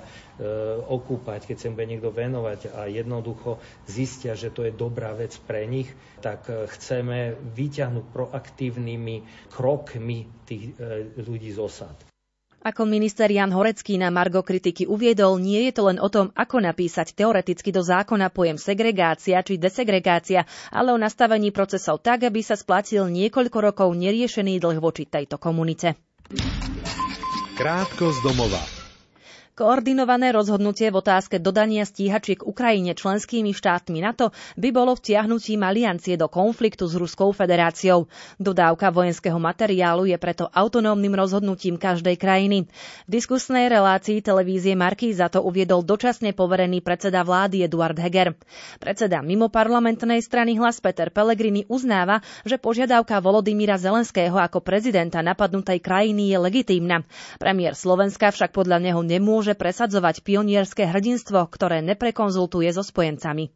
okúpať, 0.90 1.46
keď 1.46 1.56
sa 1.60 1.68
im 1.70 1.78
bude 1.78 1.86
niekto 1.86 2.10
venovať 2.10 2.74
a 2.74 2.90
jednoducho 2.90 3.62
zistia, 3.86 4.34
že 4.34 4.50
to 4.50 4.66
je 4.66 4.74
dobrá 4.74 5.14
vec 5.14 5.38
pre 5.46 5.70
nich, 5.70 5.86
tak 6.18 6.50
chceme 6.66 7.38
vyťahnuť 7.54 8.04
proaktívnymi 8.10 9.16
krokmi 9.52 10.26
tých 10.44 10.76
e, 10.76 11.14
ľudí 11.20 11.52
z 11.54 11.58
osad. 11.60 11.96
Ako 12.64 12.88
minister 12.88 13.28
Jan 13.28 13.52
Horecký 13.52 14.00
na 14.00 14.08
Margo 14.08 14.40
kritiky 14.40 14.88
uviedol, 14.88 15.36
nie 15.36 15.68
je 15.68 15.72
to 15.76 15.82
len 15.92 16.00
o 16.00 16.08
tom, 16.08 16.32
ako 16.32 16.64
napísať 16.64 17.12
teoreticky 17.12 17.68
do 17.68 17.84
zákona 17.84 18.32
pojem 18.32 18.56
segregácia 18.56 19.44
či 19.44 19.60
desegregácia, 19.60 20.48
ale 20.72 20.96
o 20.96 20.98
nastavení 20.98 21.52
procesov 21.52 22.00
tak, 22.00 22.24
aby 22.24 22.40
sa 22.40 22.56
splatil 22.56 23.04
niekoľko 23.12 23.58
rokov 23.60 23.92
neriešený 23.92 24.64
dlh 24.64 24.80
voči 24.80 25.04
tejto 25.04 25.36
komunite. 25.36 25.92
Krátko 27.60 28.16
z 28.16 28.18
domova. 28.24 28.73
Koordinované 29.54 30.34
rozhodnutie 30.34 30.90
v 30.90 30.98
otázke 30.98 31.38
dodania 31.38 31.86
stíhačiek 31.86 32.42
Ukrajine 32.42 32.90
členskými 32.90 33.54
štátmi 33.54 34.02
NATO 34.02 34.34
by 34.58 34.74
bolo 34.74 34.98
vtiahnutím 34.98 35.62
aliancie 35.62 36.18
do 36.18 36.26
konfliktu 36.26 36.90
s 36.90 36.98
Ruskou 36.98 37.30
federáciou. 37.30 38.10
Dodávka 38.42 38.90
vojenského 38.90 39.38
materiálu 39.38 40.10
je 40.10 40.18
preto 40.18 40.50
autonómnym 40.50 41.14
rozhodnutím 41.14 41.78
každej 41.78 42.18
krajiny. 42.18 42.66
V 43.06 43.10
diskusnej 43.14 43.70
relácii 43.70 44.26
televízie 44.26 44.74
za 45.14 45.30
to 45.30 45.46
uviedol 45.46 45.86
dočasne 45.86 46.34
poverený 46.34 46.82
predseda 46.82 47.22
vlády 47.22 47.62
Eduard 47.62 47.94
Heger. 47.94 48.34
Predseda 48.82 49.22
mimo 49.22 49.54
parlamentnej 49.54 50.18
strany 50.18 50.58
Hlas 50.58 50.82
Peter 50.82 51.14
Pellegrini 51.14 51.62
uznáva, 51.70 52.26
že 52.42 52.58
požiadavka 52.58 53.22
Volodymyra 53.22 53.78
Zelenského 53.78 54.34
ako 54.34 54.66
prezidenta 54.66 55.22
napadnutej 55.22 55.78
krajiny 55.78 56.34
je 56.34 56.42
legitímna. 56.42 57.06
Premiér 57.38 57.78
Slovenska 57.78 58.34
však 58.34 58.50
podľa 58.50 58.82
neho 58.82 58.98
nemôže 59.06 59.43
môže 59.44 59.60
presadzovať 59.60 60.24
pionierské 60.24 60.88
hrdinstvo, 60.88 61.44
ktoré 61.52 61.84
neprekonzultuje 61.84 62.72
so 62.72 62.80
spojencami. 62.80 63.52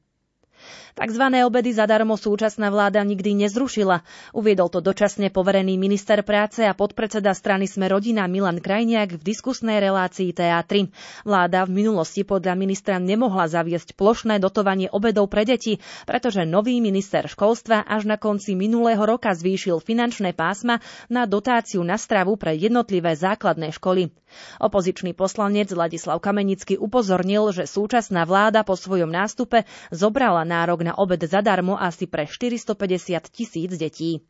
Takzvané 0.98 1.46
obedy 1.46 1.70
zadarmo 1.70 2.18
súčasná 2.18 2.74
vláda 2.74 2.98
nikdy 3.06 3.46
nezrušila. 3.46 4.02
Uviedol 4.34 4.66
to 4.66 4.82
dočasne 4.82 5.30
poverený 5.30 5.78
minister 5.78 6.26
práce 6.26 6.66
a 6.66 6.74
podpredseda 6.74 7.38
strany 7.38 7.70
Sme 7.70 7.86
rodina 7.86 8.26
Milan 8.26 8.58
Krajniak 8.58 9.14
v 9.14 9.22
diskusnej 9.22 9.78
relácii 9.78 10.34
TA3. 10.34 10.90
Vláda 11.22 11.70
v 11.70 11.86
minulosti 11.86 12.26
podľa 12.26 12.58
ministra 12.58 12.98
nemohla 12.98 13.46
zaviesť 13.46 13.94
plošné 13.94 14.42
dotovanie 14.42 14.90
obedov 14.90 15.30
pre 15.30 15.46
deti, 15.46 15.78
pretože 16.02 16.42
nový 16.42 16.82
minister 16.82 17.30
školstva 17.30 17.86
až 17.86 18.10
na 18.10 18.18
konci 18.18 18.58
minulého 18.58 19.06
roka 19.06 19.30
zvýšil 19.30 19.78
finančné 19.78 20.34
pásma 20.34 20.82
na 21.06 21.30
dotáciu 21.30 21.78
na 21.86 21.94
stravu 21.94 22.34
pre 22.34 22.58
jednotlivé 22.58 23.14
základné 23.14 23.70
školy. 23.70 24.10
Opozičný 24.58 25.14
poslanec 25.14 25.70
Ladislav 25.70 26.18
Kamenický 26.18 26.74
upozornil, 26.74 27.54
že 27.54 27.70
súčasná 27.70 28.26
vláda 28.26 28.66
po 28.66 28.74
svojom 28.74 29.08
nástupe 29.08 29.62
zobrala 29.94 30.42
nárok 30.42 30.87
na 30.88 30.96
obed 30.96 31.20
zadarmo 31.20 31.76
asi 31.76 32.08
pre 32.08 32.24
450 32.24 33.28
tisíc 33.28 33.76
detí. 33.76 34.24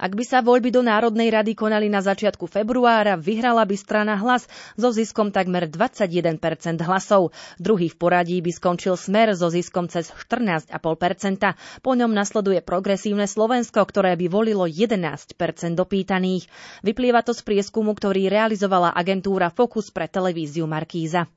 Ak 0.00 0.16
by 0.16 0.24
sa 0.24 0.40
voľby 0.40 0.72
do 0.72 0.80
Národnej 0.80 1.28
rady 1.28 1.52
konali 1.52 1.92
na 1.92 2.00
začiatku 2.00 2.48
februára, 2.48 3.20
vyhrala 3.20 3.68
by 3.68 3.76
strana 3.76 4.16
hlas 4.16 4.48
so 4.80 4.88
ziskom 4.88 5.28
takmer 5.28 5.68
21% 5.68 6.40
hlasov. 6.80 7.36
Druhý 7.60 7.92
v 7.92 7.96
poradí 8.00 8.36
by 8.40 8.48
skončil 8.48 8.96
smer 8.96 9.36
so 9.36 9.52
ziskom 9.52 9.92
cez 9.92 10.08
14,5%. 10.08 10.72
Po 11.84 11.92
ňom 11.92 12.12
nasleduje 12.16 12.64
progresívne 12.64 13.28
Slovensko, 13.28 13.84
ktoré 13.84 14.16
by 14.16 14.26
volilo 14.32 14.64
11% 14.64 15.36
dopýtaných. 15.76 16.48
Vyplýva 16.80 17.20
to 17.20 17.36
z 17.36 17.44
prieskumu, 17.44 17.92
ktorý 17.92 18.32
realizovala 18.32 18.96
agentúra 18.96 19.52
Focus 19.52 19.92
pre 19.92 20.08
televíziu 20.08 20.64
Markíza. 20.64 21.28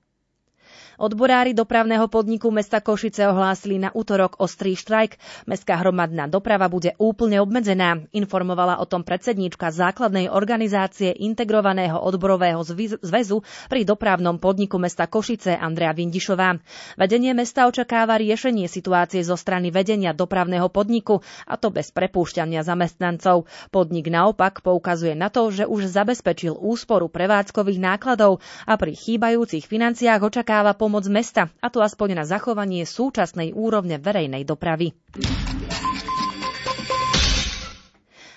Odborári 1.01 1.57
dopravného 1.57 2.05
podniku 2.13 2.53
mesta 2.53 2.77
Košice 2.77 3.25
ohlásili 3.25 3.81
na 3.81 3.89
útorok 3.89 4.37
ostrý 4.37 4.77
štrajk. 4.77 5.17
Mestská 5.49 5.81
hromadná 5.81 6.29
doprava 6.29 6.69
bude 6.69 6.93
úplne 7.01 7.41
obmedzená, 7.41 8.05
informovala 8.13 8.77
o 8.77 8.85
tom 8.85 9.01
predsedníčka 9.01 9.73
základnej 9.73 10.29
organizácie 10.29 11.09
integrovaného 11.25 11.97
odborového 11.97 12.61
zväzu 13.01 13.41
pri 13.65 13.81
dopravnom 13.81 14.37
podniku 14.37 14.77
mesta 14.77 15.09
Košice 15.09 15.57
Andrea 15.57 15.89
Vindišová. 15.89 16.61
Vedenie 17.01 17.33
mesta 17.33 17.65
očakáva 17.65 18.21
riešenie 18.21 18.69
situácie 18.69 19.25
zo 19.25 19.33
strany 19.33 19.73
vedenia 19.73 20.13
dopravného 20.13 20.69
podniku, 20.69 21.25
a 21.49 21.57
to 21.57 21.73
bez 21.73 21.89
prepúšťania 21.89 22.61
zamestnancov. 22.61 23.49
Podnik 23.73 24.05
naopak 24.05 24.61
poukazuje 24.61 25.17
na 25.17 25.33
to, 25.33 25.49
že 25.49 25.65
už 25.65 25.89
zabezpečil 25.89 26.53
úsporu 26.53 27.09
prevádzkových 27.09 27.81
nákladov 27.81 28.37
a 28.69 28.77
pri 28.77 28.93
chýbajúcich 28.93 29.65
financiách 29.65 30.21
očakáva 30.21 30.77
pomoc 30.77 30.90
pomoc 30.91 31.07
mesta, 31.07 31.47
a 31.63 31.71
to 31.71 31.79
aspoň 31.79 32.19
na 32.19 32.27
zachovanie 32.27 32.83
súčasnej 32.83 33.55
úrovne 33.55 33.95
verejnej 33.95 34.43
dopravy. 34.43 34.91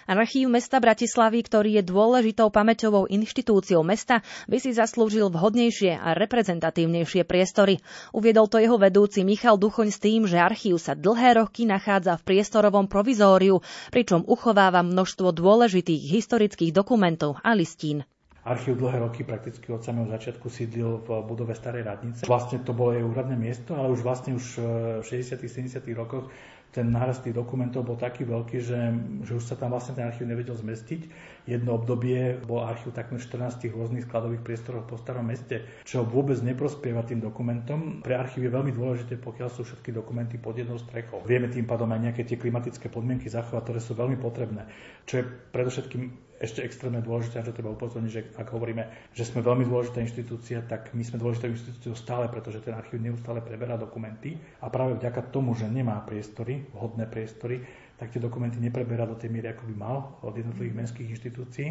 Archív 0.07 0.55
mesta 0.55 0.79
Bratislavy, 0.79 1.43
ktorý 1.43 1.81
je 1.81 1.83
dôležitou 1.83 2.55
pamäťovou 2.55 3.11
inštitúciou 3.11 3.83
mesta, 3.83 4.23
by 4.47 4.63
si 4.63 4.71
zaslúžil 4.71 5.35
vhodnejšie 5.35 5.99
a 5.99 6.15
reprezentatívnejšie 6.15 7.27
priestory. 7.27 7.83
Uviedol 8.15 8.47
to 8.47 8.63
jeho 8.63 8.79
vedúci 8.79 9.27
Michal 9.27 9.59
Duchoň 9.59 9.91
s 9.91 9.99
tým, 9.99 10.31
že 10.31 10.39
archív 10.39 10.79
sa 10.79 10.95
dlhé 10.95 11.43
roky 11.43 11.67
nachádza 11.67 12.15
v 12.23 12.23
priestorovom 12.23 12.87
provizóriu, 12.87 13.67
pričom 13.91 14.23
uchováva 14.31 14.87
množstvo 14.87 15.35
dôležitých 15.35 16.07
historických 16.07 16.71
dokumentov 16.71 17.43
a 17.43 17.51
listín. 17.57 18.07
Archív 18.45 18.77
dlhé 18.77 19.01
roky 19.01 19.25
prakticky 19.25 19.73
od 19.73 19.81
samého 19.81 20.05
začiatku 20.05 20.53
sídlil 20.53 21.01
v 21.01 21.09
budove 21.25 21.57
Starej 21.57 21.89
radnice. 21.89 22.29
Vlastne 22.29 22.61
to 22.61 22.77
bolo 22.77 22.93
jej 22.93 23.01
úradné 23.01 23.41
miesto, 23.41 23.73
ale 23.73 23.89
už 23.89 24.05
vlastne 24.05 24.37
už 24.37 24.61
v 25.01 25.05
60 25.05 25.41
70 25.41 25.81
rokoch 25.97 26.29
ten 26.75 26.91
nárast 26.91 27.23
tých 27.23 27.39
dokumentov 27.39 27.87
bol 27.87 27.95
taký 27.95 28.27
veľký, 28.27 28.59
že, 28.59 28.81
že 29.23 29.33
už 29.39 29.45
sa 29.47 29.55
tam 29.55 29.71
vlastne 29.71 29.95
ten 29.95 30.11
archív 30.11 30.27
nevedel 30.27 30.59
zmestiť. 30.59 31.07
Jedno 31.45 31.77
obdobie 31.77 32.41
bol 32.41 32.65
archív 32.65 32.97
takmer 32.97 33.21
14 33.21 33.69
rôznych 33.69 34.09
skladových 34.09 34.41
priestorov 34.41 34.89
po 34.89 34.97
starom 34.97 35.29
meste, 35.29 35.85
čo 35.85 36.01
vôbec 36.01 36.41
neprospieva 36.41 37.05
tým 37.05 37.21
dokumentom. 37.21 38.01
Pre 38.01 38.17
archív 38.17 38.49
je 38.49 38.57
veľmi 38.57 38.73
dôležité, 38.73 39.21
pokiaľ 39.21 39.49
sú 39.53 39.69
všetky 39.69 39.93
dokumenty 39.93 40.41
pod 40.41 40.57
jednou 40.57 40.81
strechou. 40.81 41.21
Vieme 41.29 41.53
tým 41.53 41.69
pádom 41.69 41.93
aj 41.93 42.01
nejaké 42.01 42.25
tie 42.25 42.41
klimatické 42.41 42.89
podmienky 42.89 43.29
zachovať, 43.29 43.61
ktoré 43.61 43.81
sú 43.85 43.93
veľmi 43.93 44.17
potrebné. 44.17 44.65
Čo 45.05 45.21
je 45.21 45.25
predovšetkým 45.53 46.03
ešte 46.41 46.67
extrémne 46.67 47.01
dôležité, 47.01 47.41
to 47.47 47.55
treba 47.55 47.73
upozorniť, 47.73 48.11
že 48.11 48.23
ak 48.37 48.49
hovoríme, 48.51 49.15
že 49.15 49.25
sme 49.25 49.41
veľmi 49.41 49.65
dôležitá 49.65 50.03
inštitúcia, 50.03 50.61
tak 50.67 50.93
my 50.93 51.01
sme 51.07 51.23
dôležitá 51.23 51.47
inštitúciou 51.49 51.95
stále, 51.95 52.27
pretože 52.29 52.61
ten 52.61 52.75
archív 52.75 53.01
neustále 53.01 53.39
preberá 53.41 53.79
dokumenty 53.79 54.37
a 54.61 54.69
práve 54.69 54.99
vďaka 54.99 55.31
tomu, 55.31 55.55
že 55.55 55.71
nemá 55.71 56.03
priestory, 56.03 56.67
vhodné 56.75 57.07
priestory, 57.07 57.63
tak 57.99 58.11
tie 58.11 58.21
dokumenty 58.23 58.59
nepreberá 58.59 59.07
do 59.07 59.15
tej 59.15 59.31
miery, 59.31 59.55
ako 59.55 59.71
by 59.71 59.75
mal 59.75 59.97
od 60.23 60.35
jednotlivých 60.35 60.77
menských 60.77 61.09
inštitúcií. 61.15 61.69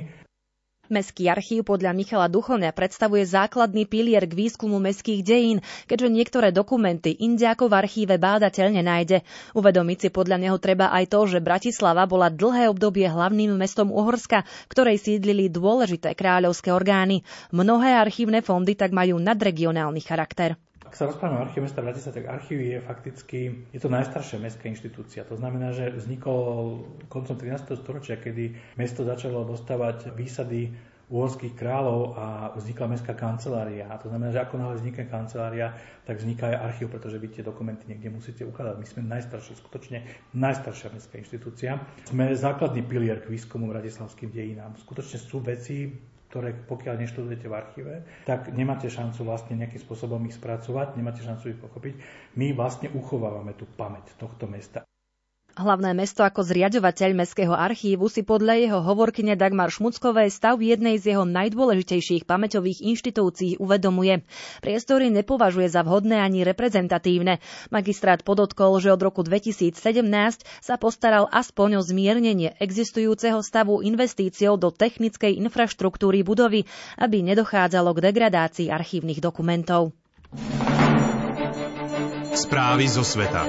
Mestský 0.92 1.32
archív 1.32 1.64
podľa 1.64 1.96
Michala 1.96 2.28
Duchovňa 2.28 2.76
predstavuje 2.76 3.24
základný 3.24 3.88
pilier 3.88 4.28
k 4.28 4.36
výskumu 4.36 4.84
mestských 4.84 5.24
dejín, 5.24 5.64
keďže 5.88 6.12
niektoré 6.12 6.52
dokumenty 6.52 7.16
Indiákov 7.24 7.72
v 7.72 7.80
archíve 7.88 8.20
bádateľ 8.20 8.84
nenájde. 8.84 9.24
Uvedomiť 9.56 9.98
si 9.98 10.10
podľa 10.12 10.44
neho 10.44 10.60
treba 10.60 10.92
aj 10.92 11.08
to, 11.08 11.24
že 11.24 11.40
Bratislava 11.40 12.04
bola 12.04 12.28
dlhé 12.28 12.68
obdobie 12.68 13.08
hlavným 13.08 13.56
mestom 13.56 13.96
Uhorska, 13.96 14.44
ktorej 14.68 15.00
sídlili 15.00 15.48
dôležité 15.48 16.20
kráľovské 16.20 16.76
orgány. 16.76 17.24
Mnohé 17.56 17.96
archívne 17.96 18.44
fondy 18.44 18.76
tak 18.76 18.92
majú 18.92 19.24
nadregionálny 19.24 20.04
charakter. 20.04 20.60
Ak 20.94 21.02
sa 21.02 21.10
rozprávame 21.10 21.42
o 21.42 21.50
archíve 21.50 21.66
mesta 21.66 21.82
Bratislava, 21.82 22.22
tak 22.22 22.30
archív 22.30 22.62
je 22.62 22.78
fakticky, 22.78 23.66
je 23.74 23.82
to 23.82 23.90
najstaršia 23.90 24.38
mestská 24.38 24.70
inštitúcia. 24.70 25.26
To 25.26 25.34
znamená, 25.34 25.74
že 25.74 25.90
vznikol 25.90 26.86
koncom 27.10 27.34
13. 27.34 27.82
storočia, 27.82 28.22
kedy 28.22 28.78
mesto 28.78 29.02
začalo 29.02 29.42
dostávať 29.42 30.14
výsady 30.14 30.70
uhorských 31.10 31.58
kráľov 31.58 32.14
a 32.14 32.26
vznikla 32.54 32.94
mestská 32.94 33.18
kancelária. 33.18 33.90
A 33.90 33.98
to 33.98 34.14
znamená, 34.14 34.38
že 34.38 34.46
ako 34.46 34.62
náhle 34.62 34.78
vznikne 34.78 35.10
kancelária, 35.10 35.74
tak 36.06 36.22
vzniká 36.22 36.54
aj 36.54 36.62
archív, 36.62 36.94
pretože 36.94 37.18
vy 37.18 37.28
tie 37.34 37.42
dokumenty 37.42 37.90
niekde 37.90 38.14
musíte 38.14 38.46
ukladať. 38.46 38.78
My 38.78 38.86
sme 38.86 39.02
najstaršia, 39.18 39.66
skutočne 39.66 39.98
najstaršia 40.38 40.94
mestská 40.94 41.18
inštitúcia. 41.18 41.82
Sme 42.06 42.38
základný 42.38 42.86
pilier 42.86 43.18
k 43.18 43.34
výskumu 43.34 43.66
bratislavským 43.74 44.30
dejinám. 44.30 44.78
Skutočne 44.78 45.18
sú 45.18 45.42
veci, 45.42 45.90
ktoré 46.34 46.50
pokiaľ 46.66 46.98
neštudujete 46.98 47.46
v 47.46 47.54
archíve, 47.54 47.94
tak 48.26 48.50
nemáte 48.58 48.90
šancu 48.90 49.22
vlastne 49.22 49.54
nejakým 49.54 49.78
spôsobom 49.78 50.18
ich 50.26 50.34
spracovať, 50.34 50.98
nemáte 50.98 51.22
šancu 51.22 51.54
ich 51.54 51.62
pochopiť. 51.62 51.94
My 52.42 52.58
vlastne 52.58 52.90
uchovávame 52.90 53.54
tú 53.54 53.70
pamäť 53.78 54.18
tohto 54.18 54.50
mesta. 54.50 54.82
Hlavné 55.54 55.94
mesto 55.94 56.26
ako 56.26 56.42
zriaďovateľ 56.42 57.14
Mestského 57.14 57.54
archívu 57.54 58.10
si 58.10 58.26
podľa 58.26 58.58
jeho 58.58 58.80
hovorkyne 58.82 59.38
Dagmar 59.38 59.70
Šmuckovej 59.70 60.34
stav 60.34 60.58
jednej 60.58 60.98
z 60.98 61.14
jeho 61.14 61.30
najdôležitejších 61.30 62.26
pamäťových 62.26 62.82
inštitúcií 62.82 63.62
uvedomuje. 63.62 64.26
Priestory 64.66 65.14
nepovažuje 65.14 65.70
za 65.70 65.86
vhodné 65.86 66.18
ani 66.18 66.42
reprezentatívne. 66.42 67.38
Magistrát 67.70 68.26
podotkol, 68.26 68.82
že 68.82 68.90
od 68.90 68.98
roku 69.06 69.22
2017 69.22 69.78
sa 70.42 70.76
postaral 70.82 71.30
aspoň 71.30 71.78
o 71.78 71.82
zmiernenie 71.86 72.58
existujúceho 72.58 73.38
stavu 73.46 73.86
investíciou 73.86 74.58
do 74.58 74.74
technickej 74.74 75.38
infraštruktúry 75.38 76.26
budovy, 76.26 76.66
aby 76.98 77.22
nedochádzalo 77.22 77.94
k 77.94 78.04
degradácii 78.10 78.74
archívnych 78.74 79.22
dokumentov. 79.22 79.94
Správy 82.34 82.90
zo 82.90 83.06
sveta. 83.06 83.46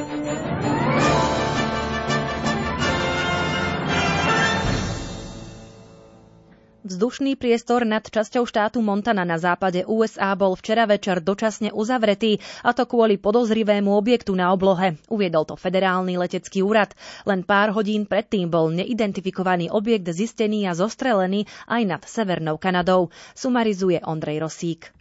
Vzdušný 6.85 7.41
priestor 7.41 7.89
nad 7.89 8.05
časťou 8.05 8.45
štátu 8.45 8.85
Montana 8.85 9.25
na 9.25 9.41
západe 9.41 9.89
USA 9.89 10.37
bol 10.37 10.53
včera 10.53 10.85
večer 10.85 11.25
dočasne 11.25 11.73
uzavretý, 11.73 12.45
a 12.61 12.77
to 12.77 12.85
kvôli 12.85 13.17
podozrivému 13.17 13.89
objektu 13.89 14.37
na 14.37 14.53
oblohe. 14.53 15.01
Uviedol 15.09 15.49
to 15.49 15.57
federálny 15.57 16.21
letecký 16.21 16.61
úrad. 16.61 16.93
Len 17.25 17.41
pár 17.41 17.73
hodín 17.73 18.05
predtým 18.05 18.53
bol 18.53 18.69
neidentifikovaný 18.69 19.73
objekt 19.73 20.13
zistený 20.13 20.69
a 20.69 20.77
zostrelený 20.77 21.49
aj 21.73 21.83
nad 21.89 22.03
Severnou 22.05 22.61
Kanadou. 22.61 23.09
Sumarizuje 23.33 24.05
Ondrej 24.05 24.45
Rosík. 24.45 24.93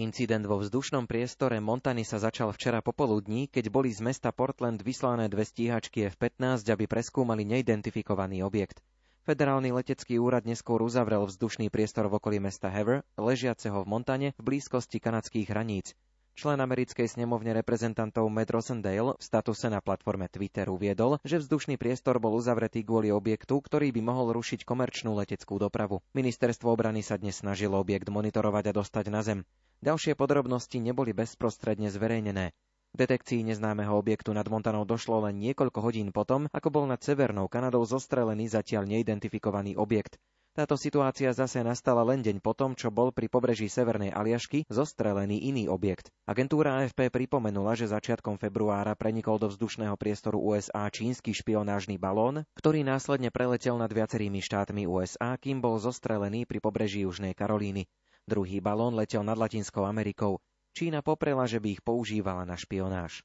Incident 0.00 0.48
vo 0.48 0.64
vzdušnom 0.64 1.04
priestore 1.04 1.60
Montany 1.60 2.08
sa 2.08 2.16
začal 2.16 2.56
včera 2.56 2.80
popoludní, 2.80 3.52
keď 3.52 3.68
boli 3.68 3.92
z 3.92 4.00
mesta 4.00 4.32
Portland 4.32 4.80
vyslané 4.80 5.28
dve 5.28 5.44
stíhačky 5.44 6.08
F-15, 6.08 6.72
aby 6.72 6.88
preskúmali 6.88 7.44
neidentifikovaný 7.44 8.40
objekt. 8.40 8.80
Federálny 9.22 9.70
letecký 9.70 10.18
úrad 10.18 10.42
neskôr 10.42 10.82
uzavrel 10.82 11.22
vzdušný 11.22 11.70
priestor 11.70 12.10
v 12.10 12.18
okolí 12.18 12.42
mesta 12.42 12.66
Hever, 12.66 13.06
ležiaceho 13.14 13.86
v 13.86 13.86
Montane 13.86 14.28
v 14.34 14.42
blízkosti 14.42 14.98
kanadských 14.98 15.46
hraníc. 15.46 15.94
Člen 16.34 16.58
americkej 16.58 17.06
snemovne 17.06 17.54
reprezentantov 17.54 18.26
Matt 18.26 18.50
Rosendale 18.50 19.14
v 19.14 19.22
statuse 19.22 19.70
na 19.70 19.78
platforme 19.78 20.26
Twitter 20.26 20.66
uviedol, 20.66 21.22
že 21.22 21.38
vzdušný 21.38 21.78
priestor 21.78 22.18
bol 22.18 22.34
uzavretý 22.34 22.82
kvôli 22.82 23.14
objektu, 23.14 23.62
ktorý 23.62 23.94
by 23.94 24.02
mohol 24.02 24.34
rušiť 24.34 24.66
komerčnú 24.66 25.14
leteckú 25.14 25.54
dopravu. 25.54 26.02
Ministerstvo 26.18 26.74
obrany 26.74 27.06
sa 27.06 27.14
dnes 27.14 27.38
snažilo 27.38 27.78
objekt 27.78 28.10
monitorovať 28.10 28.74
a 28.74 28.76
dostať 28.82 29.06
na 29.06 29.22
zem. 29.22 29.46
Ďalšie 29.86 30.18
podrobnosti 30.18 30.82
neboli 30.82 31.14
bezprostredne 31.14 31.94
zverejnené. 31.94 32.50
Detekcii 32.92 33.40
neznámeho 33.40 33.96
objektu 33.96 34.36
nad 34.36 34.44
Montanou 34.52 34.84
došlo 34.84 35.24
len 35.24 35.40
niekoľko 35.40 35.80
hodín 35.80 36.12
potom, 36.12 36.44
ako 36.52 36.68
bol 36.68 36.84
nad 36.84 37.00
Severnou 37.00 37.48
Kanadou 37.48 37.80
zostrelený 37.88 38.52
zatiaľ 38.52 38.84
neidentifikovaný 38.84 39.80
objekt. 39.80 40.20
Táto 40.52 40.76
situácia 40.76 41.32
zase 41.32 41.64
nastala 41.64 42.04
len 42.04 42.20
deň 42.20 42.44
potom, 42.44 42.76
čo 42.76 42.92
bol 42.92 43.08
pri 43.08 43.32
pobreží 43.32 43.72
Severnej 43.72 44.12
Aliašky 44.12 44.68
zostrelený 44.68 45.40
iný 45.48 45.72
objekt. 45.72 46.12
Agentúra 46.28 46.84
AFP 46.84 47.08
pripomenula, 47.08 47.72
že 47.72 47.88
začiatkom 47.88 48.36
februára 48.36 48.92
prenikol 48.92 49.40
do 49.40 49.48
vzdušného 49.48 49.96
priestoru 49.96 50.36
USA 50.36 50.84
čínsky 50.92 51.32
špionážny 51.32 51.96
balón, 51.96 52.44
ktorý 52.60 52.84
následne 52.84 53.32
preletel 53.32 53.80
nad 53.80 53.88
viacerými 53.88 54.44
štátmi 54.44 54.84
USA, 54.84 55.40
kým 55.40 55.64
bol 55.64 55.80
zostrelený 55.80 56.44
pri 56.44 56.60
pobreží 56.60 57.08
Južnej 57.08 57.32
Karolíny. 57.32 57.88
Druhý 58.28 58.60
balón 58.60 58.92
letel 58.92 59.24
nad 59.24 59.40
Latinskou 59.40 59.88
Amerikou. 59.88 60.36
Čína 60.72 61.04
poprela, 61.04 61.44
že 61.46 61.60
by 61.60 61.68
ich 61.78 61.82
používala 61.84 62.48
na 62.48 62.56
špionáž. 62.56 63.20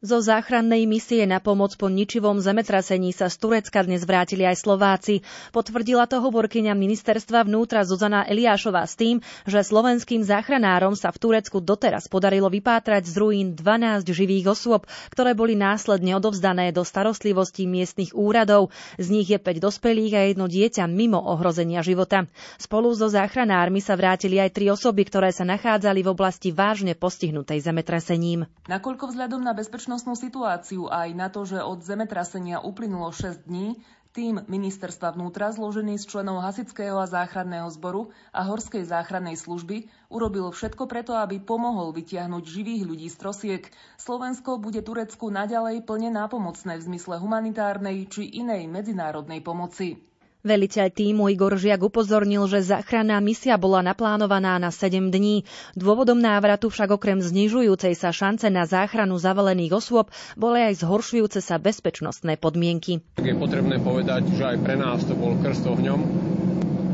Zo 0.00 0.16
záchrannej 0.24 0.88
misie 0.88 1.28
na 1.28 1.44
pomoc 1.44 1.76
po 1.76 1.92
ničivom 1.92 2.40
zemetrasení 2.40 3.12
sa 3.12 3.28
z 3.28 3.36
Turecka 3.36 3.84
dnes 3.84 4.08
vrátili 4.08 4.48
aj 4.48 4.64
Slováci. 4.64 5.20
Potvrdila 5.52 6.08
to 6.08 6.24
hovorkyňa 6.24 6.72
ministerstva 6.72 7.44
vnútra 7.44 7.84
Zuzana 7.84 8.24
Eliášová 8.24 8.88
s 8.88 8.96
tým, 8.96 9.20
že 9.44 9.60
slovenským 9.60 10.24
záchranárom 10.24 10.96
sa 10.96 11.12
v 11.12 11.20
Turecku 11.20 11.60
doteraz 11.60 12.08
podarilo 12.08 12.48
vypátrať 12.48 13.12
z 13.12 13.14
ruín 13.20 13.46
12 13.52 14.08
živých 14.08 14.56
osôb, 14.56 14.88
ktoré 15.12 15.36
boli 15.36 15.52
následne 15.52 16.16
odovzdané 16.16 16.72
do 16.72 16.80
starostlivosti 16.80 17.68
miestnych 17.68 18.16
úradov. 18.16 18.72
Z 18.96 19.12
nich 19.12 19.28
je 19.28 19.36
5 19.36 19.60
dospelých 19.60 20.12
a 20.16 20.20
jedno 20.32 20.48
dieťa 20.48 20.88
mimo 20.88 21.20
ohrozenia 21.20 21.84
života. 21.84 22.24
Spolu 22.56 22.96
so 22.96 23.12
záchranármi 23.12 23.84
sa 23.84 24.00
vrátili 24.00 24.40
aj 24.40 24.56
tri 24.56 24.72
osoby, 24.72 25.04
ktoré 25.04 25.28
sa 25.28 25.44
nachádzali 25.44 26.00
v 26.00 26.08
oblasti 26.08 26.56
vážne 26.56 26.96
postihnutej 26.96 27.60
zemetresením. 27.60 28.48
Nakoľko 28.64 29.12
vzhľadom 29.12 29.44
na 29.44 29.52
bezpečnosť 29.52 29.89
bezpečnostnú 29.90 30.14
situáciu 30.14 30.86
aj 30.86 31.10
na 31.18 31.26
to, 31.34 31.42
že 31.42 31.58
od 31.58 31.82
zemetrasenia 31.82 32.62
uplynulo 32.62 33.10
6 33.10 33.42
dní, 33.50 33.74
tým 34.14 34.38
ministerstva 34.46 35.18
vnútra, 35.18 35.50
zložený 35.50 35.98
z 35.98 36.06
členov 36.06 36.46
Hasického 36.46 36.94
a 36.94 37.10
záchranného 37.10 37.66
zboru 37.74 38.14
a 38.30 38.46
Horskej 38.46 38.86
záchrannej 38.86 39.34
služby, 39.34 39.90
urobil 40.06 40.46
všetko 40.54 40.86
preto, 40.86 41.18
aby 41.18 41.42
pomohol 41.42 41.90
vytiahnuť 41.90 42.44
živých 42.46 42.86
ľudí 42.86 43.10
z 43.10 43.16
trosiek. 43.18 43.62
Slovensko 43.98 44.62
bude 44.62 44.78
Turecku 44.78 45.26
naďalej 45.26 45.82
plne 45.82 46.14
nápomocné 46.14 46.78
v 46.78 46.86
zmysle 46.86 47.18
humanitárnej 47.18 48.06
či 48.06 48.30
inej 48.30 48.70
medzinárodnej 48.70 49.42
pomoci. 49.42 50.09
Veliteľ 50.40 50.88
týmu 50.88 51.28
Igor 51.28 51.52
Žiak 51.52 51.84
upozornil, 51.84 52.48
že 52.48 52.64
záchranná 52.64 53.20
misia 53.20 53.60
bola 53.60 53.84
naplánovaná 53.84 54.56
na 54.56 54.72
7 54.72 55.12
dní. 55.12 55.44
Dôvodom 55.76 56.16
návratu 56.16 56.72
však 56.72 56.96
okrem 56.96 57.20
znižujúcej 57.20 57.92
sa 57.92 58.08
šance 58.08 58.48
na 58.48 58.64
záchranu 58.64 59.20
zavalených 59.20 59.76
osôb 59.76 60.08
boli 60.40 60.64
aj 60.64 60.80
zhoršujúce 60.80 61.44
sa 61.44 61.60
bezpečnostné 61.60 62.40
podmienky. 62.40 63.04
Je 63.20 63.36
potrebné 63.36 63.84
povedať, 63.84 64.32
že 64.32 64.56
aj 64.56 64.64
pre 64.64 64.80
nás 64.80 65.04
to 65.04 65.12
bol 65.12 65.36
krst 65.44 65.68
ohňom. 65.68 66.00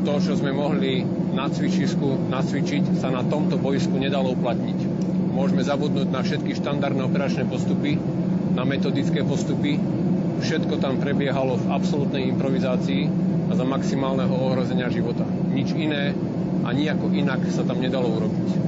To, 0.03 0.19
čo 0.19 0.35
sme 0.35 0.51
mohli 0.51 1.07
na 1.31 1.47
cvičisku 1.47 2.27
nacvičiť, 2.27 2.99
sa 2.99 3.15
na 3.15 3.23
tomto 3.23 3.63
boisku 3.63 3.95
nedalo 3.95 4.35
uplatniť. 4.35 4.79
Môžeme 5.31 5.63
zabudnúť 5.63 6.11
na 6.11 6.27
všetky 6.27 6.51
štandardné 6.59 7.07
operačné 7.07 7.47
postupy, 7.47 7.95
na 8.59 8.67
metodické 8.67 9.23
postupy. 9.23 9.79
Všetko 10.37 10.83
tam 10.83 10.99
prebiehalo 10.99 11.63
v 11.63 11.71
absolútnej 11.71 12.27
improvizácii 12.29 13.26
a 13.47 13.53
za 13.55 13.65
maximálneho 13.65 14.35
ohrozenia 14.35 14.91
života. 14.91 15.23
Nič 15.51 15.71
iné 15.73 16.13
a 16.67 16.69
nejako 16.75 17.15
inak 17.15 17.47
sa 17.51 17.63
tam 17.63 17.79
nedalo 17.79 18.11
urobiť. 18.11 18.67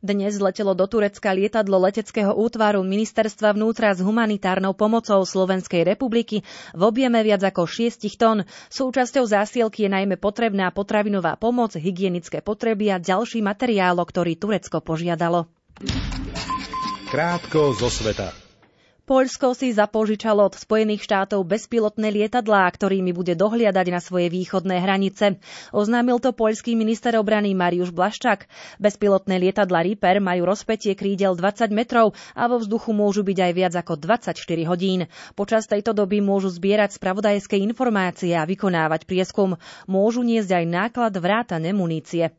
Dnes 0.00 0.40
letelo 0.40 0.72
do 0.72 0.88
Turecka 0.88 1.28
lietadlo 1.36 1.76
leteckého 1.76 2.32
útvaru 2.32 2.80
Ministerstva 2.80 3.52
vnútra 3.52 3.92
s 3.92 4.00
humanitárnou 4.00 4.72
pomocou 4.72 5.20
Slovenskej 5.20 5.84
republiky 5.84 6.40
v 6.72 6.82
objeme 6.88 7.20
viac 7.20 7.44
ako 7.44 7.68
6 7.68 8.00
tón. 8.16 8.48
Súčasťou 8.72 9.28
zásielky 9.28 9.84
je 9.84 9.92
najmä 9.92 10.16
potrebná 10.16 10.72
potravinová 10.72 11.36
pomoc, 11.36 11.76
hygienické 11.76 12.40
potreby 12.40 12.96
a 12.96 12.96
ďalší 12.96 13.44
materiál, 13.44 14.00
ktorý 14.00 14.40
Turecko 14.40 14.80
požiadalo. 14.80 15.52
Krátko 17.12 17.76
zo 17.76 17.92
sveta. 17.92 18.49
Poľsko 19.08 19.56
si 19.56 19.72
zapožičalo 19.72 20.50
od 20.50 20.54
Spojených 20.56 21.04
štátov 21.06 21.44
bezpilotné 21.48 22.12
lietadlá, 22.12 22.68
ktorými 22.68 23.12
bude 23.16 23.32
dohliadať 23.32 23.86
na 23.92 24.00
svoje 24.00 24.28
východné 24.28 24.80
hranice. 24.82 25.40
Oznámil 25.70 26.20
to 26.20 26.36
poľský 26.36 26.76
minister 26.76 27.16
obrany 27.16 27.56
Mariusz 27.56 27.92
Blaščak. 27.92 28.50
Bezpilotné 28.80 29.38
lietadla 29.38 29.84
Reaper 29.84 30.18
majú 30.18 30.48
rozpetie 30.48 30.96
krídel 30.98 31.36
20 31.36 31.70
metrov 31.70 32.16
a 32.32 32.50
vo 32.50 32.58
vzduchu 32.58 32.90
môžu 32.96 33.22
byť 33.22 33.38
aj 33.38 33.52
viac 33.52 33.74
ako 33.76 34.00
24 34.00 34.36
hodín. 34.66 35.06
Počas 35.36 35.68
tejto 35.68 35.92
doby 35.92 36.24
môžu 36.24 36.50
zbierať 36.50 36.96
spravodajské 36.96 37.60
informácie 37.60 38.32
a 38.34 38.48
vykonávať 38.48 39.04
prieskum. 39.04 39.60
Môžu 39.84 40.24
niesť 40.24 40.60
aj 40.60 40.64
náklad 40.64 41.12
vrátane 41.20 41.70
munície. 41.76 42.32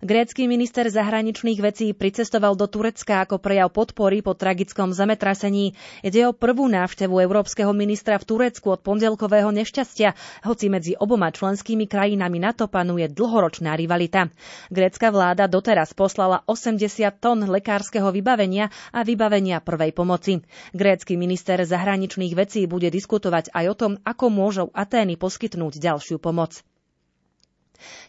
Grécky 0.00 0.48
minister 0.48 0.88
zahraničných 0.88 1.60
vecí 1.60 1.92
pricestoval 1.92 2.56
do 2.56 2.64
Turecka 2.64 3.22
ako 3.24 3.36
prejav 3.36 3.68
podpory 3.70 4.24
po 4.24 4.32
tragickom 4.32 4.96
zemetrasení. 4.96 5.76
Ide 6.00 6.26
o 6.26 6.32
prvú 6.32 6.70
návštevu 6.70 7.20
európskeho 7.20 7.70
ministra 7.76 8.16
v 8.16 8.24
Turecku 8.24 8.72
od 8.72 8.80
pondelkového 8.80 9.52
nešťastia, 9.52 10.16
hoci 10.48 10.66
medzi 10.72 10.96
oboma 10.96 11.28
členskými 11.28 11.84
krajinami 11.84 12.40
NATO 12.40 12.70
panuje 12.70 13.12
dlhoročná 13.12 13.76
rivalita. 13.76 14.32
Grécka 14.72 15.12
vláda 15.12 15.50
doteraz 15.50 15.92
poslala 15.92 16.40
80 16.48 16.80
tón 17.20 17.44
lekárskeho 17.44 18.08
vybavenia 18.08 18.72
a 18.94 19.04
vybavenia 19.04 19.60
prvej 19.60 19.92
pomoci. 19.92 20.40
Grécky 20.72 21.20
minister 21.20 21.60
zahraničných 21.60 22.32
vecí 22.32 22.64
bude 22.64 22.88
diskutovať 22.88 23.52
aj 23.52 23.64
o 23.68 23.74
tom, 23.76 23.92
ako 24.06 24.26
môžu 24.32 24.66
Atény 24.72 25.20
poskytnúť 25.20 25.76
ďalšiu 25.76 26.16
pomoc. 26.16 26.64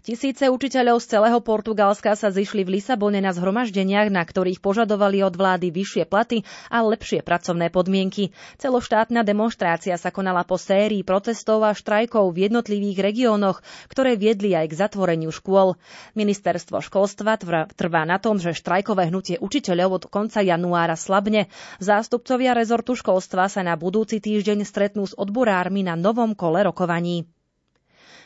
Tisíce 0.01 0.49
učiteľov 0.49 0.99
z 1.01 1.17
celého 1.17 1.39
Portugalska 1.39 2.17
sa 2.17 2.34
zišli 2.34 2.65
v 2.65 2.81
Lisabone 2.81 3.21
na 3.21 3.34
zhromaždeniach, 3.34 4.10
na 4.10 4.25
ktorých 4.25 4.62
požadovali 4.63 5.21
od 5.21 5.34
vlády 5.34 5.69
vyššie 5.69 6.10
platy 6.10 6.43
a 6.73 6.81
lepšie 6.81 7.21
pracovné 7.21 7.69
podmienky. 7.69 8.34
Celoštátna 8.57 9.21
demonstrácia 9.21 9.95
sa 9.95 10.10
konala 10.10 10.41
po 10.43 10.57
sérii 10.57 11.03
protestov 11.05 11.63
a 11.65 11.75
štrajkov 11.75 12.34
v 12.34 12.49
jednotlivých 12.49 12.97
regiónoch, 13.01 13.62
ktoré 13.88 14.17
viedli 14.17 14.53
aj 14.57 14.71
k 14.71 14.79
zatvoreniu 14.79 15.29
škôl. 15.29 15.79
Ministerstvo 16.17 16.81
školstva 16.81 17.38
trvá 17.73 18.03
na 18.05 18.17
tom, 18.21 18.38
že 18.38 18.57
štrajkové 18.57 19.10
hnutie 19.10 19.41
učiteľov 19.41 20.01
od 20.01 20.03
konca 20.10 20.41
januára 20.41 20.95
slabne. 20.95 21.49
Zástupcovia 21.81 22.53
rezortu 22.53 22.93
školstva 22.97 23.49
sa 23.49 23.62
na 23.65 23.77
budúci 23.77 24.21
týždeň 24.21 24.63
stretnú 24.67 25.07
s 25.07 25.17
odborármi 25.17 25.81
na 25.81 25.97
novom 25.97 26.38
kole 26.38 26.62
rokovaní. 26.65 27.25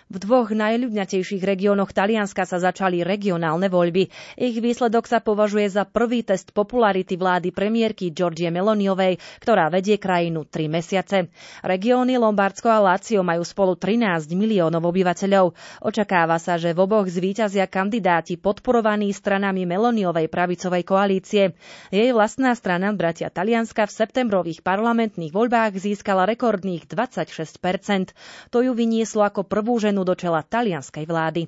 V 0.05 0.21
dvoch 0.21 0.53
najľudnatejších 0.53 1.41
regiónoch 1.41 1.89
Talianska 1.89 2.45
sa 2.45 2.61
začali 2.61 3.01
regionálne 3.01 3.73
voľby. 3.73 4.05
Ich 4.37 4.53
výsledok 4.61 5.09
sa 5.09 5.17
považuje 5.17 5.65
za 5.65 5.81
prvý 5.81 6.21
test 6.21 6.53
popularity 6.53 7.17
vlády 7.17 7.49
premiérky 7.49 8.13
Georgie 8.13 8.53
Meloniovej, 8.53 9.17
ktorá 9.41 9.73
vedie 9.73 9.97
krajinu 9.97 10.45
tri 10.45 10.69
mesiace. 10.69 11.33
Regióny 11.65 12.21
Lombardsko 12.21 12.69
a 12.69 12.85
Lácio 12.85 13.25
majú 13.25 13.41
spolu 13.41 13.81
13 13.81 14.29
miliónov 14.37 14.85
obyvateľov. 14.85 15.57
Očakáva 15.81 16.37
sa, 16.37 16.61
že 16.61 16.77
v 16.77 16.85
oboch 16.85 17.09
zvíťazia 17.09 17.65
kandidáti 17.65 18.37
podporovaní 18.37 19.09
stranami 19.09 19.65
Meloniovej 19.65 20.29
pravicovej 20.29 20.85
koalície. 20.85 21.57
Jej 21.89 22.13
vlastná 22.13 22.53
strana 22.53 22.93
Bratia 22.93 23.33
Talianska 23.33 23.89
v 23.89 23.97
septembrových 24.05 24.61
parlamentných 24.61 25.33
voľbách 25.33 25.81
získala 25.81 26.29
rekordných 26.29 26.85
26% 26.85 28.13
To 28.53 28.61
ju 28.61 28.69
vynieslo 28.77 29.25
ako 29.25 29.41
prvú 29.49 29.81
ženu 29.81 29.94
do 30.03 30.15
čela 30.15 30.41
talianskej 30.43 31.05
vlády. 31.05 31.47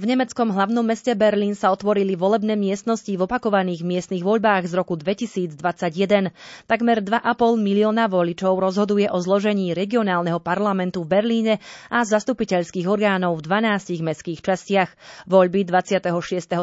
V 0.00 0.08
nemeckom 0.08 0.48
hlavnom 0.54 0.80
meste 0.80 1.12
Berlín 1.12 1.52
sa 1.52 1.68
otvorili 1.74 2.16
volebné 2.16 2.56
miestnosti 2.56 3.12
v 3.12 3.20
opakovaných 3.20 3.84
miestnych 3.84 4.24
voľbách 4.24 4.64
z 4.64 4.72
roku 4.72 4.96
2021. 4.96 6.32
Takmer 6.64 7.04
2,5 7.04 7.20
milióna 7.60 8.08
voličov 8.08 8.56
rozhoduje 8.56 9.12
o 9.12 9.20
zložení 9.20 9.76
regionálneho 9.76 10.40
parlamentu 10.40 11.04
v 11.04 11.20
Berlíne 11.20 11.54
a 11.92 12.00
zastupiteľských 12.00 12.88
orgánov 12.88 13.44
v 13.44 13.44
12 13.44 14.00
mestských 14.00 14.40
častiach. 14.40 14.90
Voľby 15.28 15.68
26. 15.68 16.08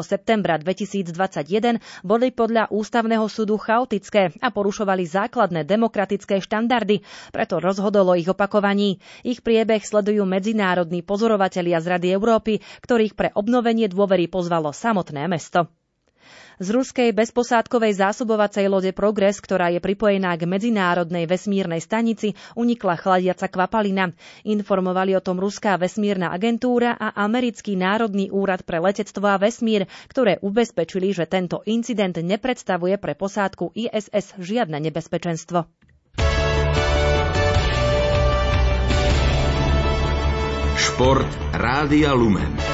septembra 0.02 0.58
2021 0.58 1.78
boli 2.02 2.34
podľa 2.34 2.74
ústavného 2.74 3.24
súdu 3.30 3.54
chaotické 3.54 4.34
a 4.42 4.50
porušovali 4.50 5.06
základné 5.06 5.62
demokratické 5.62 6.42
štandardy, 6.42 7.06
preto 7.30 7.62
rozhodolo 7.62 8.18
ich 8.18 8.26
opakovaní. 8.26 8.98
Ich 9.22 9.46
priebeh 9.46 9.84
sledujú 9.84 10.26
medzinárodní 10.26 11.06
pozorovatelia 11.06 11.78
z 11.78 11.86
Rady 11.94 12.08
Európy, 12.10 12.58
ktorí 12.82 12.97
ktorých 12.98 13.14
pre 13.14 13.30
obnovenie 13.30 13.86
dôvery 13.86 14.26
pozvalo 14.26 14.74
samotné 14.74 15.30
mesto. 15.30 15.70
Z 16.58 16.74
ruskej 16.74 17.14
bezposádkovej 17.14 17.94
zásobovacej 17.94 18.66
lode 18.66 18.90
Progress, 18.90 19.38
ktorá 19.38 19.70
je 19.70 19.78
pripojená 19.78 20.34
k 20.34 20.50
medzinárodnej 20.50 21.30
vesmírnej 21.30 21.78
stanici, 21.78 22.34
unikla 22.58 22.98
chladiaca 22.98 23.46
kvapalina. 23.46 24.10
Informovali 24.42 25.14
o 25.14 25.22
tom 25.22 25.38
Ruská 25.38 25.78
vesmírna 25.78 26.34
agentúra 26.34 26.98
a 26.98 27.14
Americký 27.22 27.78
národný 27.78 28.34
úrad 28.34 28.66
pre 28.66 28.82
letectvo 28.82 29.30
a 29.30 29.38
vesmír, 29.38 29.86
ktoré 30.10 30.42
ubezpečili, 30.42 31.14
že 31.14 31.30
tento 31.30 31.62
incident 31.70 32.18
nepredstavuje 32.18 32.98
pre 32.98 33.14
posádku 33.14 33.78
ISS 33.78 34.34
žiadne 34.42 34.82
nebezpečenstvo. 34.90 35.70
Šport 40.98 41.30
Rádia 41.54 42.10
Lumen. 42.10 42.67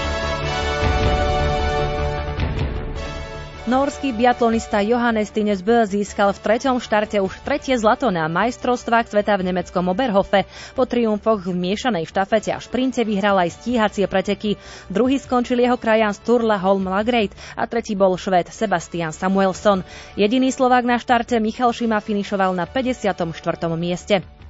Norský 3.64 4.12
biatlonista 4.12 4.84
Johannes 4.84 5.32
Tines 5.32 5.64
Bö 5.64 5.88
získal 5.88 6.36
v 6.36 6.42
treťom 6.44 6.84
štarte 6.84 7.16
už 7.16 7.32
tretie 7.40 7.72
zlato 7.80 8.12
na 8.12 8.28
majstrovstvách 8.28 9.08
sveta 9.08 9.40
v 9.40 9.48
nemeckom 9.48 9.88
Oberhofe. 9.88 10.44
Po 10.76 10.84
triumfoch 10.84 11.48
v 11.48 11.56
miešanej 11.56 12.04
štafete 12.04 12.52
a 12.52 12.60
šprinte 12.60 13.00
vyhral 13.08 13.40
aj 13.40 13.56
stíhacie 13.56 14.04
preteky. 14.04 14.60
Druhý 14.92 15.16
skončil 15.16 15.64
jeho 15.64 15.80
krajan 15.80 16.12
Sturla 16.12 16.60
Holm 16.60 16.92
Lagreit 16.92 17.32
a 17.56 17.64
tretí 17.64 17.96
bol 17.96 18.20
švéd 18.20 18.52
Sebastian 18.52 19.16
Samuelson. 19.16 19.80
Jediný 20.12 20.52
Slovák 20.52 20.84
na 20.84 21.00
štarte 21.00 21.40
Michal 21.40 21.72
Šima 21.72 22.04
finišoval 22.04 22.52
na 22.52 22.68
54. 22.68 23.32
mieste. 23.80 24.43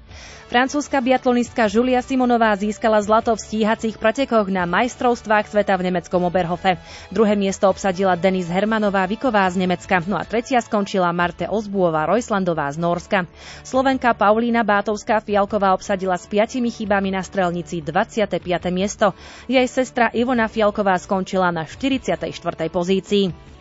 Francúzska 0.44 1.00
biatlonistka 1.00 1.66
Julia 1.66 2.04
Simonová 2.04 2.52
získala 2.54 3.00
zlato 3.00 3.32
v 3.32 3.40
stíhacích 3.40 3.96
pretekoch 3.96 4.52
na 4.52 4.68
majstrovstvách 4.68 5.48
sveta 5.48 5.74
v 5.80 5.90
nemeckom 5.90 6.20
Oberhofe. 6.22 6.76
Druhé 7.08 7.32
miesto 7.32 7.66
obsadila 7.66 8.12
Denis 8.14 8.52
Hermanová 8.52 9.08
Viková 9.08 9.48
z 9.48 9.64
Nemecka, 9.64 10.04
no 10.04 10.20
a 10.20 10.22
tretia 10.22 10.60
skončila 10.60 11.10
Marte 11.16 11.48
Ozbuová 11.48 12.04
Rojslandová 12.04 12.68
z 12.70 12.78
Norska. 12.78 13.18
Slovenka 13.64 14.12
Paulína 14.12 14.62
Bátovská 14.62 15.24
Fialková 15.24 15.72
obsadila 15.72 16.20
s 16.20 16.28
piatimi 16.28 16.68
chybami 16.68 17.08
na 17.08 17.24
strelnici 17.24 17.80
25. 17.80 18.38
miesto. 18.68 19.16
Jej 19.48 19.64
sestra 19.66 20.12
Ivona 20.12 20.46
Fialková 20.46 21.00
skončila 21.00 21.48
na 21.50 21.64
44. 21.64 22.30
pozícii. 22.68 23.53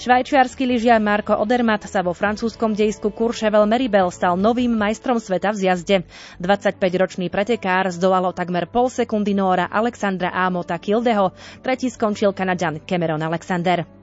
Švajčiarsky 0.00 0.64
lyžiar 0.64 0.96
Marko 0.96 1.36
Odermatt 1.36 1.84
sa 1.84 2.00
vo 2.00 2.16
francúzskom 2.16 2.72
dejsku 2.72 3.12
Courchevel 3.12 3.68
Meribel 3.68 4.08
stal 4.08 4.32
novým 4.32 4.72
majstrom 4.72 5.20
sveta 5.20 5.52
v 5.52 5.60
zjazde. 5.60 5.96
25-ročný 6.40 7.28
pretekár 7.28 7.92
zdolalo 7.92 8.32
takmer 8.32 8.64
pol 8.64 8.88
sekundy 8.88 9.36
Nóra 9.36 9.68
Alexandra 9.68 10.32
Amota 10.32 10.80
Kildeho, 10.80 11.36
tretí 11.60 11.92
skončil 11.92 12.32
Kanaďan 12.32 12.80
Cameron 12.88 13.20
Alexander. 13.20 13.99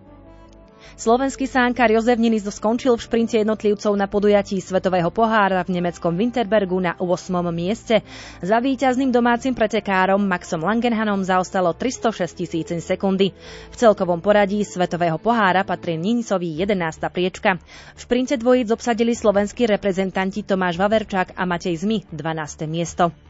Slovenský 0.98 1.46
sánkar 1.46 1.94
Jozef 1.94 2.18
Niniz 2.18 2.48
skončil 2.48 2.98
v 2.98 3.06
šprinte 3.06 3.36
jednotlivcov 3.38 3.94
na 3.94 4.10
podujatí 4.10 4.58
Svetového 4.64 5.12
pohára 5.12 5.62
v 5.62 5.78
nemeckom 5.78 6.16
Winterbergu 6.16 6.80
na 6.80 6.96
8. 6.96 7.38
mieste. 7.54 8.02
Za 8.40 8.58
víťazným 8.64 9.12
domácim 9.12 9.52
pretekárom 9.52 10.24
Maxom 10.24 10.64
Langenhanom 10.64 11.22
zaostalo 11.22 11.76
306 11.76 12.34
tisíc 12.34 12.70
sekundy. 12.82 13.36
V 13.70 13.76
celkovom 13.76 14.24
poradí 14.24 14.64
Svetového 14.64 15.20
pohára 15.20 15.68
patrí 15.68 16.00
Ninisovi 16.00 16.64
11. 16.64 17.12
priečka. 17.12 17.62
V 17.94 18.00
šprinte 18.00 18.40
dvojíc 18.40 18.72
obsadili 18.72 19.14
slovenskí 19.14 19.68
reprezentanti 19.68 20.48
Tomáš 20.48 20.80
Vaverčák 20.80 21.36
a 21.36 21.44
Matej 21.44 21.84
Zmi 21.84 22.08
12. 22.10 22.66
miesto. 22.66 23.27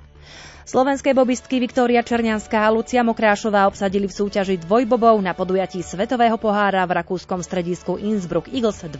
Slovenské 0.67 1.15
bobistky 1.15 1.63
Viktória 1.63 2.03
Černianská 2.03 2.67
a 2.67 2.73
Lucia 2.75 2.99
Mokrášová 2.99 3.71
obsadili 3.71 4.03
v 4.03 4.11
súťaži 4.11 4.59
dvojbobov 4.67 5.15
na 5.23 5.31
podujatí 5.31 5.79
Svetového 5.79 6.35
pohára 6.35 6.83
v 6.83 6.99
rakúskom 6.99 7.39
stredisku 7.39 7.95
Innsbruck 7.95 8.51
Eagles 8.51 8.83
12. 8.83 8.91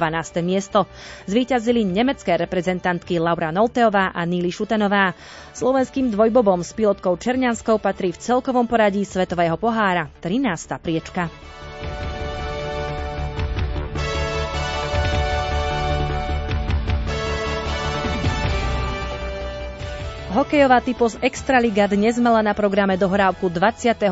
miesto. 0.47 0.87
Zvíťazili 1.27 1.83
nemecké 1.83 2.39
reprezentantky 2.39 3.19
Laura 3.19 3.51
Nolteová 3.51 4.15
a 4.15 4.21
Níli 4.23 4.47
Šutenová. 4.47 5.11
Slovenským 5.51 6.07
dvojbobom 6.07 6.63
s 6.63 6.71
pilotkou 6.71 7.19
Černianskou 7.19 7.83
patrí 7.83 8.15
v 8.15 8.21
celkovom 8.23 8.63
poradí 8.63 9.03
Svetového 9.03 9.59
pohára 9.59 10.07
13. 10.23 10.71
priečka. 10.79 11.27
Hokejová 20.37 20.85
typos 20.85 21.17
Extraliga 21.17 21.89
dnes 21.89 22.21
mala 22.21 22.45
na 22.45 22.53
programe 22.53 22.93
dohrávku 22.93 23.49
29. 23.49 24.05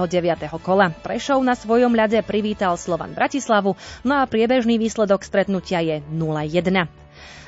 kola. 0.57 0.89
Prešov 0.89 1.37
na 1.45 1.53
svojom 1.53 1.93
ľade 1.93 2.17
privítal 2.25 2.73
Slovan 2.81 3.13
Bratislavu, 3.13 3.77
no 4.01 4.13
a 4.17 4.25
priebežný 4.25 4.81
výsledok 4.81 5.21
stretnutia 5.21 5.85
je 5.85 6.01
0-1. 6.01 7.04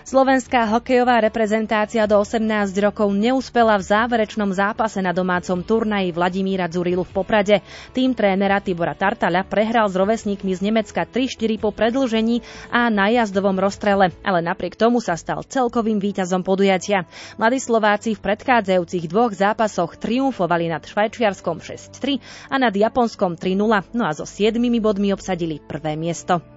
Slovenská 0.08 0.72
hokejová 0.72 1.20
reprezentácia 1.20 2.08
do 2.08 2.16
18 2.16 2.40
rokov 2.80 3.12
neúspela 3.12 3.76
v 3.76 3.92
záverečnom 3.92 4.56
zápase 4.56 5.04
na 5.04 5.12
domácom 5.12 5.60
turnaji 5.60 6.16
Vladimíra 6.16 6.72
Dzurilu 6.72 7.04
v 7.04 7.12
Poprade. 7.12 7.60
Tým 7.92 8.16
trénera 8.16 8.64
Tibora 8.64 8.96
Tartaľa 8.96 9.44
prehral 9.44 9.92
s 9.92 10.00
rovesníkmi 10.00 10.56
z 10.56 10.64
Nemecka 10.64 11.04
3-4 11.04 11.60
po 11.60 11.76
predlžení 11.76 12.40
a 12.72 12.88
najazdovom 12.88 13.60
rozstrele, 13.60 14.16
ale 14.24 14.40
napriek 14.40 14.80
tomu 14.80 15.04
sa 15.04 15.20
stal 15.20 15.44
celkovým 15.44 16.00
víťazom 16.00 16.40
podujatia. 16.40 17.04
Mladí 17.36 17.60
Slováci 17.60 18.16
v 18.16 18.24
predchádzajúcich 18.32 19.12
dvoch 19.12 19.36
zápasoch 19.36 20.00
triumfovali 20.00 20.72
nad 20.72 20.88
Švajčiarskom 20.88 21.60
6-3 21.60 22.48
a 22.48 22.56
nad 22.56 22.72
Japonskom 22.72 23.36
3-0, 23.36 23.92
no 23.92 24.08
a 24.08 24.16
so 24.16 24.24
7 24.24 24.56
bodmi 24.80 25.12
obsadili 25.12 25.60
prvé 25.60 26.00
miesto. 26.00 26.57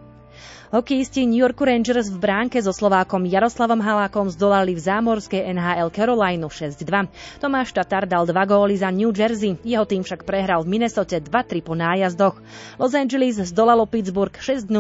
Hokejisti 0.71 1.27
New 1.27 1.43
York 1.43 1.59
Rangers 1.59 2.15
v 2.15 2.23
bránke 2.23 2.63
so 2.63 2.71
Slovákom 2.71 3.27
Jaroslavom 3.27 3.83
Halákom 3.83 4.31
zdolali 4.31 4.79
v 4.79 4.79
zámorskej 4.79 5.51
NHL 5.51 5.91
Carolina 5.91 6.47
6-2. 6.47 7.11
Tomáš 7.43 7.75
Tatar 7.75 8.07
dal 8.07 8.23
dva 8.31 8.47
góly 8.47 8.79
za 8.79 8.87
New 8.95 9.11
Jersey, 9.11 9.59
jeho 9.67 9.83
tým 9.83 10.07
však 10.07 10.23
prehral 10.23 10.63
v 10.63 10.79
Minnesota 10.79 11.19
2-3 11.19 11.67
po 11.67 11.75
nájazdoch. 11.75 12.39
Los 12.79 12.95
Angeles 12.95 13.43
zdolalo 13.51 13.83
Pittsburgh 13.83 14.31
6-0, 14.31 14.71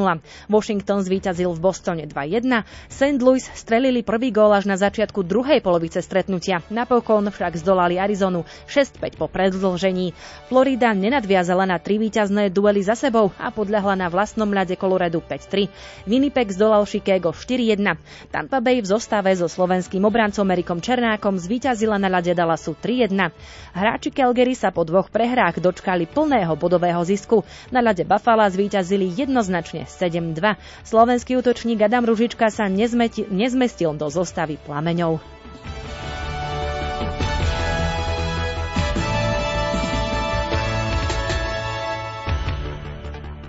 Washington 0.47 1.03
zvíťazil 1.03 1.51
v 1.51 1.59
Bostone 1.59 2.07
2-1, 2.07 2.63
St. 2.87 3.19
Louis 3.19 3.43
strelili 3.43 4.07
prvý 4.07 4.31
gól 4.31 4.55
až 4.55 4.71
na 4.71 4.79
začiatku 4.79 5.27
druhej 5.27 5.59
polovice 5.59 6.07
stretnutia, 6.07 6.63
napokon 6.71 7.35
však 7.35 7.59
zdolali 7.59 7.99
Arizonu 7.99 8.47
6-5 8.71 9.19
po 9.19 9.27
predlžení. 9.27 10.15
Florida 10.47 10.95
nenadviazala 10.95 11.67
na 11.67 11.83
tri 11.83 11.99
víťazné 11.99 12.55
duely 12.55 12.79
za 12.79 12.95
sebou 12.95 13.35
a 13.43 13.51
podľahla 13.51 13.99
na 13.99 14.07
vlastnom 14.07 14.47
ľade 14.47 14.79
Colorado 14.79 15.19
5-3. 15.19 15.80
Winnipeg 16.05 16.51
zdolal 16.51 16.87
Chicago 16.89 17.33
4-1. 17.35 17.99
Tampa 18.33 18.59
Bay 18.59 18.81
v 18.81 18.89
zostave 18.89 19.33
so 19.37 19.47
slovenským 19.47 20.05
obrancom 20.05 20.47
Erikom 20.49 20.81
Černákom 20.81 21.37
zvíťazila 21.37 22.01
na 22.01 22.09
ľade 22.09 22.33
Dallasu 22.33 22.77
3-1. 22.79 23.31
Hráči 23.77 24.11
Calgary 24.11 24.57
sa 24.57 24.73
po 24.73 24.83
dvoch 24.83 25.13
prehrách 25.13 25.61
dočkali 25.61 26.09
plného 26.09 26.57
bodového 26.57 27.01
zisku. 27.05 27.43
Na 27.75 27.85
ľade 27.85 28.09
Buffalo 28.09 28.45
zvíťazili 28.49 29.11
jednoznačne 29.13 29.85
7-2. 29.87 30.59
Slovenský 30.85 31.39
útočník 31.39 31.81
Adam 31.85 32.05
Ružička 32.05 32.49
sa 32.49 32.69
nezmestil 32.71 33.95
do 33.95 34.07
zostavy 34.09 34.59
plameňov. 34.63 35.41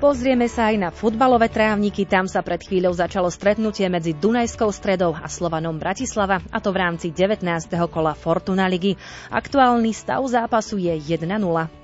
Pozrieme 0.02 0.50
sa 0.50 0.74
aj 0.74 0.82
na 0.82 0.90
futbalové 0.90 1.46
trávniky. 1.46 2.10
Tam 2.10 2.26
sa 2.26 2.42
pred 2.42 2.58
chvíľou 2.58 2.90
začalo 2.90 3.30
stretnutie 3.30 3.86
medzi 3.86 4.18
Dunajskou 4.18 4.74
stredou 4.74 5.14
a 5.14 5.30
Slovanom 5.30 5.78
Bratislava, 5.78 6.42
a 6.50 6.58
to 6.58 6.74
v 6.74 6.82
rámci 6.82 7.14
19. 7.14 7.46
kola 7.86 8.18
Fortuna 8.18 8.66
ligy. 8.66 8.98
Aktuálny 9.30 9.94
stav 9.94 10.26
zápasu 10.26 10.82
je 10.82 10.98
1-0. 10.98 11.81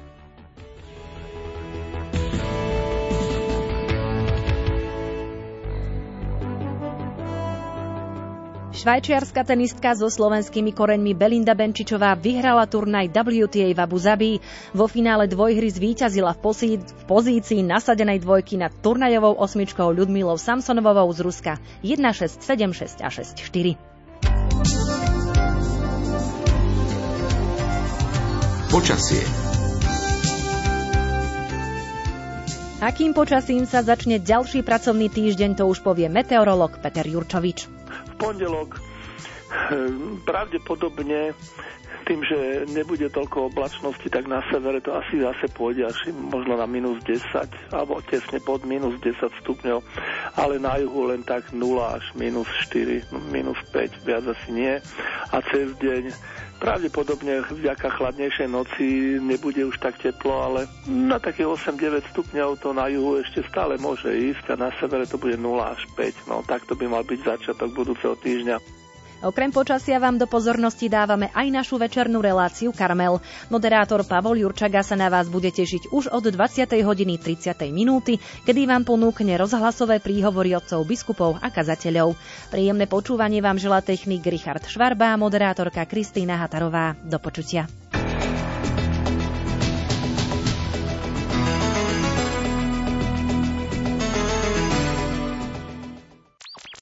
Švajčiarska 8.77 9.41
tenistka 9.41 9.97
so 9.97 10.05
slovenskými 10.05 10.69
koreňmi 10.69 11.17
Belinda 11.17 11.57
Benčičová 11.57 12.13
vyhrala 12.13 12.69
turnaj 12.69 13.09
WTA 13.09 13.73
v 13.73 13.79
Abu 13.81 13.97
Zabi. 13.97 14.37
Vo 14.69 14.85
finále 14.85 15.25
dvojhry 15.25 15.65
zvíťazila 15.65 16.37
v, 16.37 16.39
pozí- 16.45 16.77
v 16.77 17.03
pozícii 17.09 17.65
nasadenej 17.65 18.21
dvojky 18.21 18.61
nad 18.61 18.69
turnajovou 18.69 19.33
osmičkou 19.41 19.89
Ľudmilou 19.97 20.37
Samsonovou 20.37 21.09
z 21.09 21.25
Ruska 21.25 21.57
1-6, 21.81 22.37
7-6 22.45 23.01
a 23.01 23.09
6-4. 23.09 23.81
Počasie 28.69 29.25
Akým 32.77 33.17
počasím 33.17 33.65
sa 33.65 33.81
začne 33.81 34.21
ďalší 34.21 34.61
pracovný 34.61 35.09
týždeň, 35.09 35.57
to 35.57 35.65
už 35.65 35.81
povie 35.81 36.05
meteorolog 36.13 36.77
Peter 36.77 37.09
Jurčovič 37.09 37.73
pondelok 38.19 38.81
pravdepodobne 40.27 41.31
tým, 42.07 42.23
že 42.23 42.63
nebude 42.71 43.11
toľko 43.11 43.51
oblačnosti, 43.51 44.07
tak 44.07 44.31
na 44.31 44.39
severe 44.47 44.79
to 44.79 44.95
asi 44.95 45.19
zase 45.19 45.51
pôjde 45.51 45.91
až 45.91 46.07
možno 46.15 46.55
na 46.55 46.63
minus 46.63 47.03
10 47.03 47.19
alebo 47.75 47.99
tesne 48.07 48.39
pod 48.39 48.63
minus 48.63 48.95
10 49.03 49.27
stupňov, 49.43 49.83
ale 50.39 50.55
na 50.55 50.79
juhu 50.79 51.11
len 51.11 51.27
tak 51.27 51.51
0 51.51 51.59
až 51.83 52.07
minus 52.15 52.47
4, 52.71 53.11
minus 53.27 53.59
5, 53.75 54.07
viac 54.07 54.23
asi 54.23 54.49
nie. 54.55 54.73
A 55.35 55.37
cez 55.51 55.75
deň 55.83 56.03
pravdepodobne 56.57 57.45
vďaka 57.47 57.87
chladnejšej 57.97 58.47
noci 58.49 59.17
nebude 59.21 59.61
už 59.65 59.77
tak 59.77 59.97
teplo, 60.01 60.33
ale 60.33 60.61
na 60.89 61.17
také 61.21 61.45
8-9 61.45 62.03
stupňov 62.13 62.59
to 62.61 62.73
na 62.73 62.89
juhu 62.89 63.21
ešte 63.21 63.45
stále 63.47 63.77
môže 63.77 64.09
ísť 64.09 64.53
a 64.53 64.67
na 64.67 64.69
severe 64.81 65.05
to 65.05 65.17
bude 65.21 65.37
0 65.37 65.45
až 65.61 65.81
5. 65.95 66.29
No 66.29 66.41
takto 66.43 66.73
by 66.73 66.85
mal 66.89 67.03
byť 67.05 67.19
začiatok 67.23 67.73
budúceho 67.73 68.17
týždňa. 68.19 68.76
Okrem 69.17 69.49
počasia 69.49 69.97
vám 69.97 70.21
do 70.21 70.29
pozornosti 70.29 70.85
dávame 70.85 71.33
aj 71.33 71.49
našu 71.49 71.81
večernú 71.81 72.21
reláciu 72.21 72.69
Karmel. 72.69 73.17
Moderátor 73.49 74.05
Pavol 74.05 74.37
Jurčaga 74.45 74.85
sa 74.85 74.93
na 74.93 75.09
vás 75.09 75.25
bude 75.25 75.49
tešiť 75.49 75.89
už 75.89 76.13
od 76.13 76.29
20. 76.29 76.69
hodiny 76.85 77.17
30. 77.17 77.57
minúty, 77.73 78.21
kedy 78.45 78.69
vám 78.69 78.85
ponúkne 78.85 79.33
rozhlasové 79.41 79.97
príhovory 79.97 80.53
otcov 80.53 80.85
biskupov 80.85 81.41
a 81.41 81.49
kazateľov. 81.49 82.13
Príjemné 82.53 82.85
počúvanie 82.85 83.41
vám 83.41 83.57
želá 83.57 83.81
technik 83.81 84.21
Richard 84.29 84.61
Švarba 84.69 85.17
a 85.17 85.19
moderátorka 85.19 85.89
Kristýna 85.89 86.37
Hatarová. 86.37 86.93
Do 87.01 87.17
počutia. 87.17 87.65